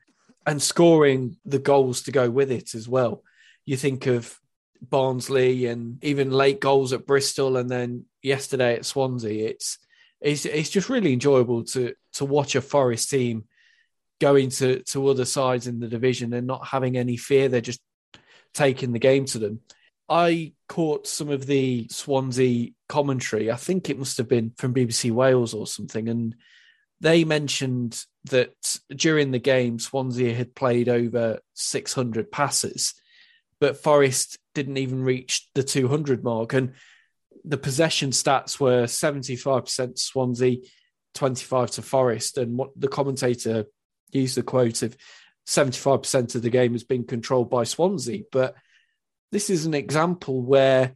and 0.47 0.61
scoring 0.61 1.37
the 1.45 1.59
goals 1.59 2.03
to 2.03 2.13
go 2.13 2.29
with 2.29 2.51
it 2.51 2.75
as 2.75 2.89
well 2.89 3.23
you 3.65 3.77
think 3.77 4.07
of 4.07 4.39
Barnsley 4.83 5.67
and 5.67 6.03
even 6.03 6.31
late 6.31 6.61
goals 6.61 6.93
at 6.93 7.07
Bristol 7.07 7.57
and 7.57 7.71
then 7.71 8.07
yesterday 8.23 8.75
at 8.75 8.85
Swansea. 8.85 9.49
It's 9.49 9.79
it's 10.21 10.45
it's 10.45 10.71
just 10.71 10.89
really 10.89 11.13
enjoyable 11.13 11.65
to 11.65 11.95
to 12.15 12.25
watch 12.25 12.55
a 12.55 12.61
Forest 12.61 13.11
team 13.11 13.45
going 14.23 14.49
to 14.49 14.83
to 14.85 15.09
other 15.09 15.27
sides 15.27 15.67
in 15.67 15.81
the 15.81 15.89
division 15.89 16.33
and 16.33 16.47
not 16.47 16.67
having 16.67 16.97
any 16.97 17.17
fear. 17.17 17.49
They're 17.49 17.61
just 17.61 17.81
taking 18.55 18.93
the 18.93 18.99
game 18.99 19.27
to 19.27 19.39
them. 19.39 19.61
I 20.09 20.55
caught 20.69 21.07
some 21.07 21.29
of 21.29 21.47
the 21.47 21.89
Swansea 21.91 22.71
commentary. 22.89 23.51
I 23.51 23.57
think 23.57 23.91
it 23.91 23.99
must 23.99 24.19
have 24.19 24.29
been 24.29 24.53
from 24.57 24.75
BBC 24.75 25.11
Wales 25.11 25.55
or 25.55 25.67
something, 25.67 26.09
and 26.09 26.35
they 27.01 27.25
mentioned 27.25 28.05
that 28.27 28.79
during 28.95 29.31
the 29.31 29.39
game 29.39 29.79
Swansea 29.79 30.35
had 30.35 30.55
played 30.55 30.89
over 30.89 31.41
600 31.55 32.31
passes 32.31 32.95
but 33.63 33.77
Forest 33.77 34.39
didn't 34.57 34.79
even 34.79 35.05
reach 35.05 35.49
the 35.55 35.63
200 35.63 36.25
mark. 36.25 36.53
And 36.53 36.73
the 37.45 37.57
possession 37.57 38.11
stats 38.11 38.59
were 38.59 38.87
75% 38.87 40.01
Swansea, 40.01 40.57
25 41.15 41.71
to 41.71 41.83
Forest. 41.83 42.39
And 42.39 42.59
what 42.59 42.71
the 42.77 42.89
commentator 42.89 43.67
used 44.13 44.37
the 44.37 44.43
quote 44.43 44.83
of 44.83 44.97
75% 45.47 46.35
of 46.35 46.43
the 46.43 46.51
game 46.51 46.73
has 46.73 46.85
been 46.85 47.05
controlled 47.05 47.51
by 47.51 47.65
Swansea. 47.65 48.23
But 48.31 48.55
this 49.31 49.51
is 49.51 49.67
an 49.67 49.75
example 49.75 50.43
where 50.43 50.95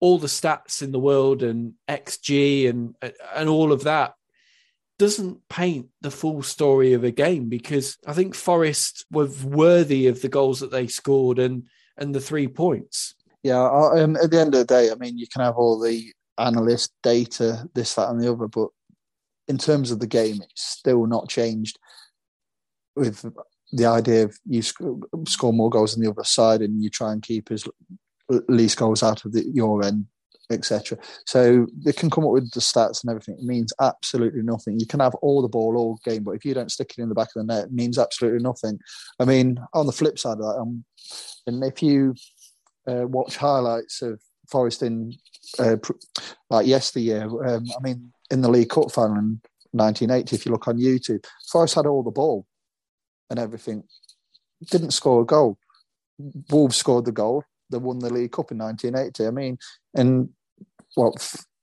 all 0.00 0.18
the 0.18 0.26
stats 0.26 0.82
in 0.82 0.92
the 0.92 0.98
world 0.98 1.42
and 1.42 1.74
XG 1.88 2.68
and 2.68 2.94
and 3.34 3.48
all 3.48 3.72
of 3.72 3.84
that 3.84 4.14
doesn't 4.98 5.48
paint 5.48 5.88
the 6.02 6.10
full 6.10 6.42
story 6.42 6.92
of 6.92 7.04
a 7.04 7.10
game 7.10 7.48
because 7.48 7.96
I 8.06 8.12
think 8.12 8.34
Forest 8.34 9.06
were 9.10 9.28
worthy 9.44 10.06
of 10.06 10.22
the 10.22 10.28
goals 10.28 10.60
that 10.60 10.70
they 10.70 10.86
scored 10.86 11.38
and 11.38 11.64
and 11.96 12.14
the 12.14 12.20
three 12.20 12.48
points. 12.48 13.14
Yeah, 13.42 13.62
um, 13.62 14.16
at 14.16 14.30
the 14.30 14.40
end 14.40 14.54
of 14.54 14.60
the 14.60 14.64
day, 14.64 14.90
I 14.90 14.94
mean, 14.94 15.18
you 15.18 15.26
can 15.28 15.42
have 15.42 15.56
all 15.56 15.78
the 15.78 16.12
analyst 16.38 16.92
data, 17.02 17.68
this, 17.74 17.94
that, 17.94 18.08
and 18.08 18.20
the 18.20 18.32
other, 18.32 18.48
but 18.48 18.68
in 19.48 19.58
terms 19.58 19.90
of 19.90 20.00
the 20.00 20.06
game, 20.06 20.40
it's 20.42 20.62
still 20.62 21.06
not 21.06 21.28
changed. 21.28 21.78
With 22.96 23.24
the 23.72 23.86
idea 23.86 24.24
of 24.24 24.38
you 24.46 24.62
score 24.62 25.52
more 25.52 25.70
goals 25.70 25.94
than 25.94 26.04
the 26.04 26.10
other 26.10 26.24
side, 26.24 26.62
and 26.62 26.82
you 26.82 26.90
try 26.90 27.12
and 27.12 27.22
keep 27.22 27.50
as 27.50 27.66
least 28.48 28.78
goals 28.78 29.02
out 29.02 29.24
of 29.24 29.32
the, 29.32 29.44
your 29.52 29.84
end, 29.84 30.06
etc. 30.50 30.98
So 31.26 31.66
they 31.84 31.92
can 31.92 32.10
come 32.10 32.24
up 32.24 32.30
with 32.30 32.50
the 32.52 32.60
stats 32.60 33.02
and 33.02 33.10
everything. 33.10 33.36
It 33.38 33.44
means 33.44 33.72
absolutely 33.80 34.42
nothing. 34.42 34.78
You 34.78 34.86
can 34.86 35.00
have 35.00 35.14
all 35.16 35.42
the 35.42 35.48
ball 35.48 35.76
all 35.76 35.98
game, 36.04 36.22
but 36.22 36.32
if 36.32 36.44
you 36.44 36.54
don't 36.54 36.70
stick 36.70 36.94
it 36.96 37.02
in 37.02 37.08
the 37.08 37.14
back 37.14 37.28
of 37.34 37.46
the 37.46 37.52
net, 37.52 37.66
it 37.66 37.72
means 37.72 37.98
absolutely 37.98 38.42
nothing. 38.42 38.78
I 39.18 39.24
mean, 39.24 39.58
on 39.72 39.86
the 39.86 39.92
flip 39.92 40.18
side 40.18 40.38
of 40.38 40.38
that, 40.38 40.58
um, 40.60 40.84
and 41.46 41.62
if 41.64 41.82
you 41.82 42.14
uh, 42.86 43.06
watch 43.06 43.36
highlights 43.36 44.02
of 44.02 44.20
Forest 44.48 44.82
in 44.82 45.14
uh, 45.58 45.76
like 46.50 46.66
yesteryear, 46.66 47.24
um, 47.46 47.66
I 47.76 47.82
mean, 47.82 48.12
in 48.30 48.42
the 48.42 48.50
League 48.50 48.70
Cup 48.70 48.92
final 48.92 49.16
in 49.16 49.40
1980, 49.72 50.36
if 50.36 50.46
you 50.46 50.52
look 50.52 50.68
on 50.68 50.78
YouTube, 50.78 51.24
Forest 51.50 51.76
had 51.76 51.86
all 51.86 52.02
the 52.02 52.10
ball 52.10 52.46
and 53.34 53.40
everything, 53.42 53.82
didn't 54.70 54.92
score 54.92 55.22
a 55.22 55.26
goal. 55.26 55.58
Wolves 56.50 56.76
scored 56.76 57.04
the 57.04 57.12
goal. 57.12 57.42
They 57.70 57.78
won 57.78 57.98
the 57.98 58.12
League 58.12 58.30
Cup 58.30 58.52
in 58.52 58.58
1980. 58.58 59.26
I 59.26 59.30
mean, 59.30 59.58
and 59.94 60.28
what 60.94 61.14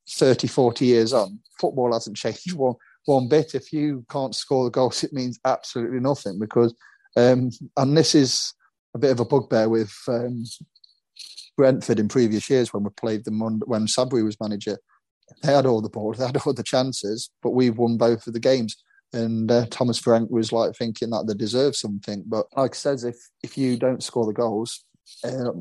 30, 0.09 0.47
40 0.47 0.85
years 0.85 1.13
on, 1.13 1.39
football 1.59 1.93
hasn't 1.93 2.17
changed 2.23 2.53
one 2.53 2.75
one 3.05 3.29
bit. 3.29 3.55
If 3.55 3.71
you 3.71 4.05
can't 4.09 4.35
score 4.35 4.65
the 4.65 4.71
goals, 4.71 5.03
it 5.03 5.13
means 5.13 5.39
absolutely 5.45 6.01
nothing 6.01 6.37
because, 6.37 6.75
um, 7.15 7.49
and 7.77 7.97
this 7.97 8.13
is 8.13 8.53
a 8.93 8.99
bit 8.99 9.11
of 9.11 9.21
a 9.21 9.25
bugbear 9.25 9.69
with 9.69 9.95
um, 10.09 10.43
Brentford 11.57 11.99
in 11.99 12.09
previous 12.09 12.49
years 12.49 12.73
when 12.73 12.83
we 12.83 12.89
played 12.91 13.23
them 13.23 13.41
on, 13.41 13.61
when 13.65 13.85
Sabri 13.87 14.23
was 14.23 14.39
manager. 14.41 14.77
They 15.41 15.53
had 15.53 15.65
all 15.65 15.81
the 15.81 15.89
ball, 15.89 16.13
they 16.13 16.25
had 16.25 16.37
all 16.45 16.53
the 16.53 16.63
chances, 16.63 17.31
but 17.41 17.51
we've 17.51 17.77
won 17.77 17.97
both 17.97 18.27
of 18.27 18.33
the 18.33 18.39
games. 18.39 18.75
And 19.13 19.51
uh, 19.51 19.65
Thomas 19.69 19.97
Frank 19.97 20.29
was 20.29 20.53
like 20.53 20.75
thinking 20.75 21.09
that 21.09 21.25
they 21.27 21.33
deserve 21.33 21.75
something. 21.75 22.23
But 22.25 22.45
like 22.55 22.73
I 22.73 22.75
said, 22.75 22.99
if 23.03 23.17
if 23.43 23.57
you 23.57 23.77
don't 23.77 24.03
score 24.03 24.25
the 24.25 24.33
goals, 24.33 24.85
uh, 25.23 25.51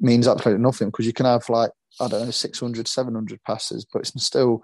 means 0.00 0.26
absolutely 0.26 0.62
nothing 0.62 0.88
because 0.88 1.06
you 1.06 1.12
can 1.12 1.26
have 1.26 1.48
like 1.48 1.70
I 2.00 2.08
don't 2.08 2.26
know 2.26 2.30
600, 2.30 2.88
700 2.88 3.42
passes, 3.44 3.86
but 3.90 4.00
it's 4.00 4.24
still 4.24 4.62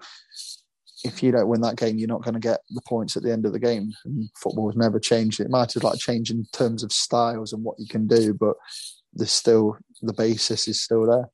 if 1.03 1.21
you 1.21 1.31
don't 1.31 1.47
win 1.47 1.61
that 1.61 1.75
game, 1.75 1.97
you're 1.97 2.07
not 2.07 2.23
going 2.23 2.33
to 2.33 2.39
get 2.39 2.61
the 2.69 2.81
points 2.87 3.17
at 3.17 3.23
the 3.23 3.31
end 3.31 3.45
of 3.45 3.51
the 3.51 3.59
game. 3.59 3.91
And 4.05 4.29
football 4.35 4.69
has 4.69 4.77
never 4.77 4.99
changed. 4.99 5.39
It 5.39 5.49
might 5.49 5.73
have 5.73 5.83
like 5.83 5.99
changed 5.99 6.31
in 6.31 6.45
terms 6.53 6.83
of 6.83 6.91
styles 6.91 7.51
and 7.51 7.63
what 7.63 7.79
you 7.79 7.87
can 7.87 8.07
do, 8.07 8.33
but 8.33 8.55
there's 9.13 9.31
still 9.31 9.77
the 10.01 10.13
basis 10.13 10.67
is 10.67 10.81
still 10.81 11.05
there. 11.05 11.29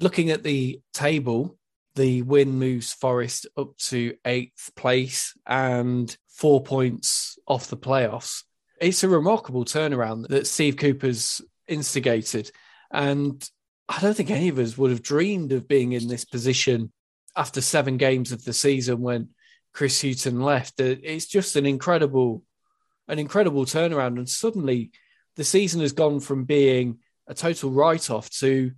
Looking 0.00 0.30
at 0.30 0.44
the 0.44 0.80
table, 0.94 1.58
the 1.94 2.22
win 2.22 2.58
moves 2.58 2.92
Forest 2.92 3.46
up 3.56 3.76
to 3.78 4.14
eighth 4.24 4.70
place 4.76 5.34
and 5.46 6.16
four 6.28 6.62
points 6.62 7.38
off 7.46 7.68
the 7.68 7.76
playoffs. 7.76 8.44
It's 8.80 9.04
a 9.04 9.08
remarkable 9.08 9.64
turnaround 9.64 10.28
that 10.28 10.46
Steve 10.46 10.76
Cooper's 10.76 11.42
instigated. 11.68 12.50
And 12.90 13.48
I 13.88 14.00
don't 14.00 14.14
think 14.14 14.30
any 14.30 14.48
of 14.48 14.58
us 14.58 14.78
would 14.78 14.90
have 14.90 15.02
dreamed 15.02 15.52
of 15.52 15.68
being 15.68 15.92
in 15.92 16.08
this 16.08 16.24
position 16.24 16.92
after 17.36 17.60
seven 17.60 17.96
games 17.96 18.32
of 18.32 18.44
the 18.44 18.52
season 18.52 19.00
when 19.00 19.30
Chris 19.72 20.00
Hughton 20.00 20.40
left. 20.40 20.80
Uh, 20.80 20.96
it's 21.02 21.26
just 21.26 21.56
an 21.56 21.66
incredible, 21.66 22.42
an 23.08 23.18
incredible 23.18 23.64
turnaround, 23.64 24.18
and 24.18 24.28
suddenly 24.28 24.92
the 25.36 25.44
season 25.44 25.80
has 25.80 25.92
gone 25.92 26.20
from 26.20 26.44
being 26.44 26.98
a 27.28 27.34
total 27.34 27.70
write-off 27.70 28.30
to 28.30 28.72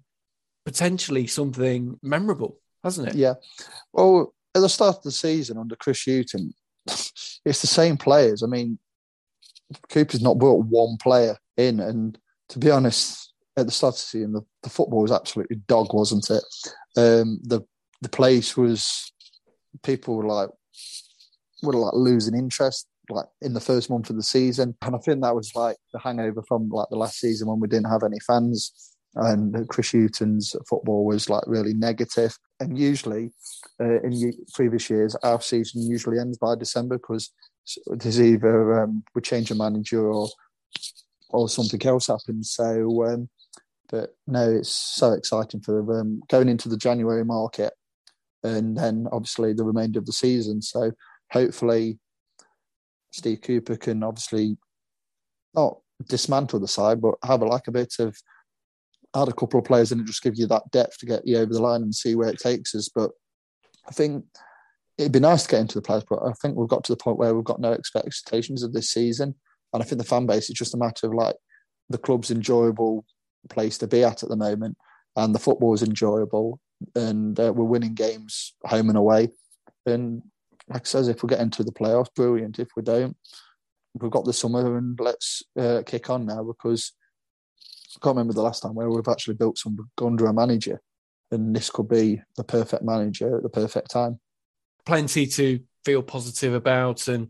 potentially 0.64 1.26
something 1.26 1.98
memorable, 2.02 2.58
hasn't 2.82 3.08
it? 3.08 3.14
Yeah. 3.14 3.34
Well, 3.92 4.34
at 4.54 4.60
the 4.60 4.68
start 4.68 4.96
of 4.96 5.02
the 5.02 5.12
season 5.12 5.58
under 5.58 5.76
Chris 5.76 6.04
Hughton, 6.04 6.54
it's 6.86 7.60
the 7.60 7.66
same 7.66 7.96
players. 7.96 8.42
I 8.42 8.46
mean, 8.46 8.78
Cooper's 9.88 10.22
not 10.22 10.38
brought 10.38 10.66
one 10.66 10.96
player 11.00 11.36
in, 11.56 11.80
and 11.80 12.18
to 12.50 12.58
be 12.58 12.70
honest, 12.70 13.32
at 13.56 13.66
the 13.66 13.72
start 13.72 13.94
of 13.94 13.98
the 13.98 14.02
season, 14.02 14.32
the, 14.32 14.42
the 14.62 14.70
football 14.70 15.02
was 15.02 15.12
absolutely 15.12 15.56
dog, 15.68 15.92
wasn't 15.92 16.28
it? 16.30 16.44
Um, 16.96 17.40
the 17.42 17.62
the 18.00 18.08
place 18.08 18.56
was 18.56 19.12
people 19.82 20.16
were 20.16 20.26
like 20.26 20.50
were 21.62 21.72
like 21.72 21.94
losing 21.94 22.34
interest 22.34 22.88
like 23.08 23.26
in 23.40 23.52
the 23.52 23.60
first 23.60 23.90
month 23.90 24.10
of 24.10 24.16
the 24.16 24.22
season, 24.22 24.74
and 24.82 24.94
I 24.94 24.98
think 24.98 25.22
that 25.22 25.34
was 25.34 25.52
like 25.54 25.76
the 25.92 25.98
hangover 25.98 26.42
from 26.46 26.68
like 26.68 26.88
the 26.90 26.96
last 26.96 27.18
season 27.18 27.48
when 27.48 27.60
we 27.60 27.68
didn't 27.68 27.90
have 27.90 28.02
any 28.02 28.18
fans 28.20 28.91
and 29.14 29.68
Chris 29.68 29.92
Hughton's 29.92 30.56
football 30.68 31.04
was 31.04 31.28
like 31.28 31.44
really 31.46 31.74
negative. 31.74 32.36
And 32.60 32.78
usually, 32.78 33.32
uh, 33.80 34.00
in 34.02 34.32
previous 34.54 34.88
years, 34.88 35.14
our 35.16 35.40
season 35.40 35.82
usually 35.82 36.18
ends 36.18 36.38
by 36.38 36.54
December 36.54 36.98
because 36.98 37.30
there's 37.86 38.20
either 38.20 38.82
um, 38.82 39.04
we 39.14 39.20
change 39.20 39.50
a 39.50 39.54
manager 39.54 40.10
or 40.10 40.28
or 41.30 41.48
something 41.48 41.84
else 41.86 42.06
happens. 42.06 42.52
So, 42.52 43.06
um, 43.06 43.28
but 43.90 44.14
no, 44.26 44.50
it's 44.50 44.70
so 44.70 45.12
exciting 45.12 45.60
for 45.60 46.00
um, 46.00 46.22
going 46.28 46.48
into 46.48 46.68
the 46.68 46.76
January 46.76 47.24
market, 47.24 47.72
and 48.42 48.76
then 48.76 49.06
obviously 49.12 49.52
the 49.52 49.64
remainder 49.64 49.98
of 49.98 50.06
the 50.06 50.12
season. 50.12 50.62
So 50.62 50.92
hopefully, 51.30 51.98
Steve 53.10 53.42
Cooper 53.42 53.76
can 53.76 54.02
obviously 54.02 54.56
not 55.54 55.78
dismantle 56.08 56.60
the 56.60 56.68
side, 56.68 57.00
but 57.00 57.14
have 57.24 57.42
a, 57.42 57.46
like 57.46 57.68
a 57.68 57.72
bit 57.72 57.94
of 57.98 58.16
add 59.14 59.28
a 59.28 59.32
couple 59.32 59.60
of 59.60 59.66
players 59.66 59.92
and 59.92 60.00
it 60.00 60.06
just 60.06 60.22
gives 60.22 60.38
you 60.38 60.46
that 60.46 60.70
depth 60.70 60.98
to 60.98 61.06
get 61.06 61.26
you 61.26 61.36
over 61.38 61.52
the 61.52 61.62
line 61.62 61.82
and 61.82 61.94
see 61.94 62.14
where 62.14 62.28
it 62.28 62.38
takes 62.38 62.74
us. 62.74 62.88
But 62.88 63.10
I 63.86 63.92
think 63.92 64.24
it'd 64.98 65.12
be 65.12 65.20
nice 65.20 65.44
to 65.44 65.48
get 65.50 65.60
into 65.60 65.74
the 65.74 65.82
players, 65.82 66.04
but 66.08 66.20
I 66.22 66.32
think 66.40 66.56
we've 66.56 66.68
got 66.68 66.84
to 66.84 66.92
the 66.92 66.96
point 66.96 67.18
where 67.18 67.34
we've 67.34 67.44
got 67.44 67.60
no 67.60 67.72
expectations 67.72 68.62
of 68.62 68.72
this 68.72 68.90
season. 68.90 69.34
And 69.72 69.82
I 69.82 69.86
think 69.86 70.00
the 70.00 70.08
fan 70.08 70.26
base 70.26 70.50
is 70.50 70.56
just 70.56 70.74
a 70.74 70.78
matter 70.78 71.06
of 71.06 71.14
like 71.14 71.36
the 71.88 71.98
club's 71.98 72.30
enjoyable 72.30 73.04
place 73.48 73.78
to 73.78 73.86
be 73.86 74.04
at 74.04 74.22
at 74.22 74.28
the 74.28 74.36
moment, 74.36 74.76
and 75.16 75.34
the 75.34 75.38
football 75.38 75.74
is 75.74 75.82
enjoyable, 75.82 76.60
and 76.94 77.38
uh, 77.40 77.52
we're 77.54 77.64
winning 77.64 77.94
games 77.94 78.54
home 78.64 78.88
and 78.88 78.98
away. 78.98 79.28
And 79.86 80.22
like 80.68 80.82
I 80.82 80.84
says, 80.84 81.08
if 81.08 81.22
we 81.22 81.28
get 81.28 81.40
into 81.40 81.64
the 81.64 81.72
playoffs, 81.72 82.14
brilliant. 82.14 82.58
If 82.58 82.68
we 82.76 82.82
don't, 82.82 83.16
we've 83.94 84.10
got 84.10 84.24
the 84.24 84.32
summer 84.32 84.76
and 84.76 84.98
let's 85.00 85.42
uh, 85.58 85.82
kick 85.84 86.10
on 86.10 86.26
now 86.26 86.44
because 86.44 86.92
can't 88.00 88.16
remember 88.16 88.32
the 88.32 88.42
last 88.42 88.62
time 88.62 88.74
where 88.74 88.88
we've 88.88 89.08
actually 89.08 89.34
built 89.34 89.58
some 89.58 89.90
under 90.00 90.26
a 90.26 90.32
manager, 90.32 90.80
and 91.30 91.54
this 91.54 91.70
could 91.70 91.88
be 91.88 92.22
the 92.36 92.44
perfect 92.44 92.82
manager 92.82 93.36
at 93.36 93.42
the 93.42 93.48
perfect 93.48 93.90
time. 93.90 94.20
Plenty 94.86 95.26
to 95.26 95.60
feel 95.84 96.02
positive 96.02 96.54
about, 96.54 97.08
and 97.08 97.28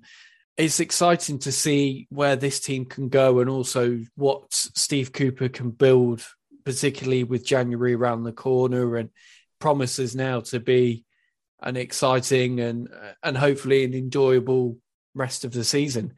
it's 0.57 0.81
exciting 0.81 1.39
to 1.41 1.53
see 1.53 2.07
where 2.11 2.37
this 2.37 2.61
team 2.61 2.85
can 2.85 3.09
go, 3.09 3.41
and 3.41 3.51
also 3.51 4.01
what 4.15 4.53
Steve 4.53 5.13
Cooper 5.13 5.49
can 5.49 5.71
build, 5.71 6.25
particularly 6.65 7.25
with 7.25 7.45
January 7.45 7.95
around 7.95 8.23
the 8.23 8.33
corner, 8.33 8.97
and 8.97 9.11
promises 9.59 10.15
now 10.15 10.41
to 10.41 10.61
be 10.61 11.05
an 11.63 11.77
exciting 11.77 12.61
and 12.61 12.89
and 13.23 13.39
hopefully 13.39 13.85
an 13.85 13.95
enjoyable 13.95 14.77
rest 15.15 15.45
of 15.45 15.53
the 15.53 15.65
season. 15.65 16.15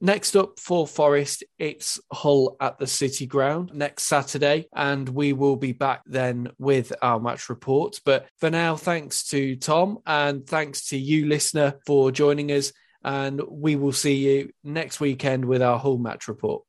Next 0.00 0.36
up 0.36 0.60
for 0.60 0.86
Forest, 0.86 1.42
it's 1.58 1.98
Hull 2.12 2.58
at 2.60 2.78
the 2.78 2.86
City 2.86 3.26
Ground 3.26 3.70
next 3.72 4.02
Saturday, 4.02 4.68
and 4.74 5.08
we 5.08 5.32
will 5.32 5.56
be 5.56 5.72
back 5.72 6.02
then 6.04 6.50
with 6.58 6.92
our 7.00 7.18
match 7.18 7.48
report. 7.48 7.98
But 8.04 8.26
for 8.36 8.50
now, 8.50 8.76
thanks 8.76 9.26
to 9.28 9.56
Tom 9.56 10.00
and 10.04 10.46
thanks 10.46 10.88
to 10.88 10.98
you, 10.98 11.24
listener, 11.24 11.76
for 11.86 12.12
joining 12.12 12.52
us. 12.52 12.74
And 13.02 13.40
we 13.48 13.76
will 13.76 13.92
see 13.92 14.16
you 14.16 14.50
next 14.62 15.00
weekend 15.00 15.46
with 15.46 15.62
our 15.62 15.78
Hull 15.78 15.96
match 15.96 16.28
report. 16.28 16.64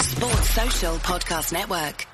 Sports 0.00 0.50
Social 0.50 0.96
Podcast 0.96 1.52
Network. 1.52 2.06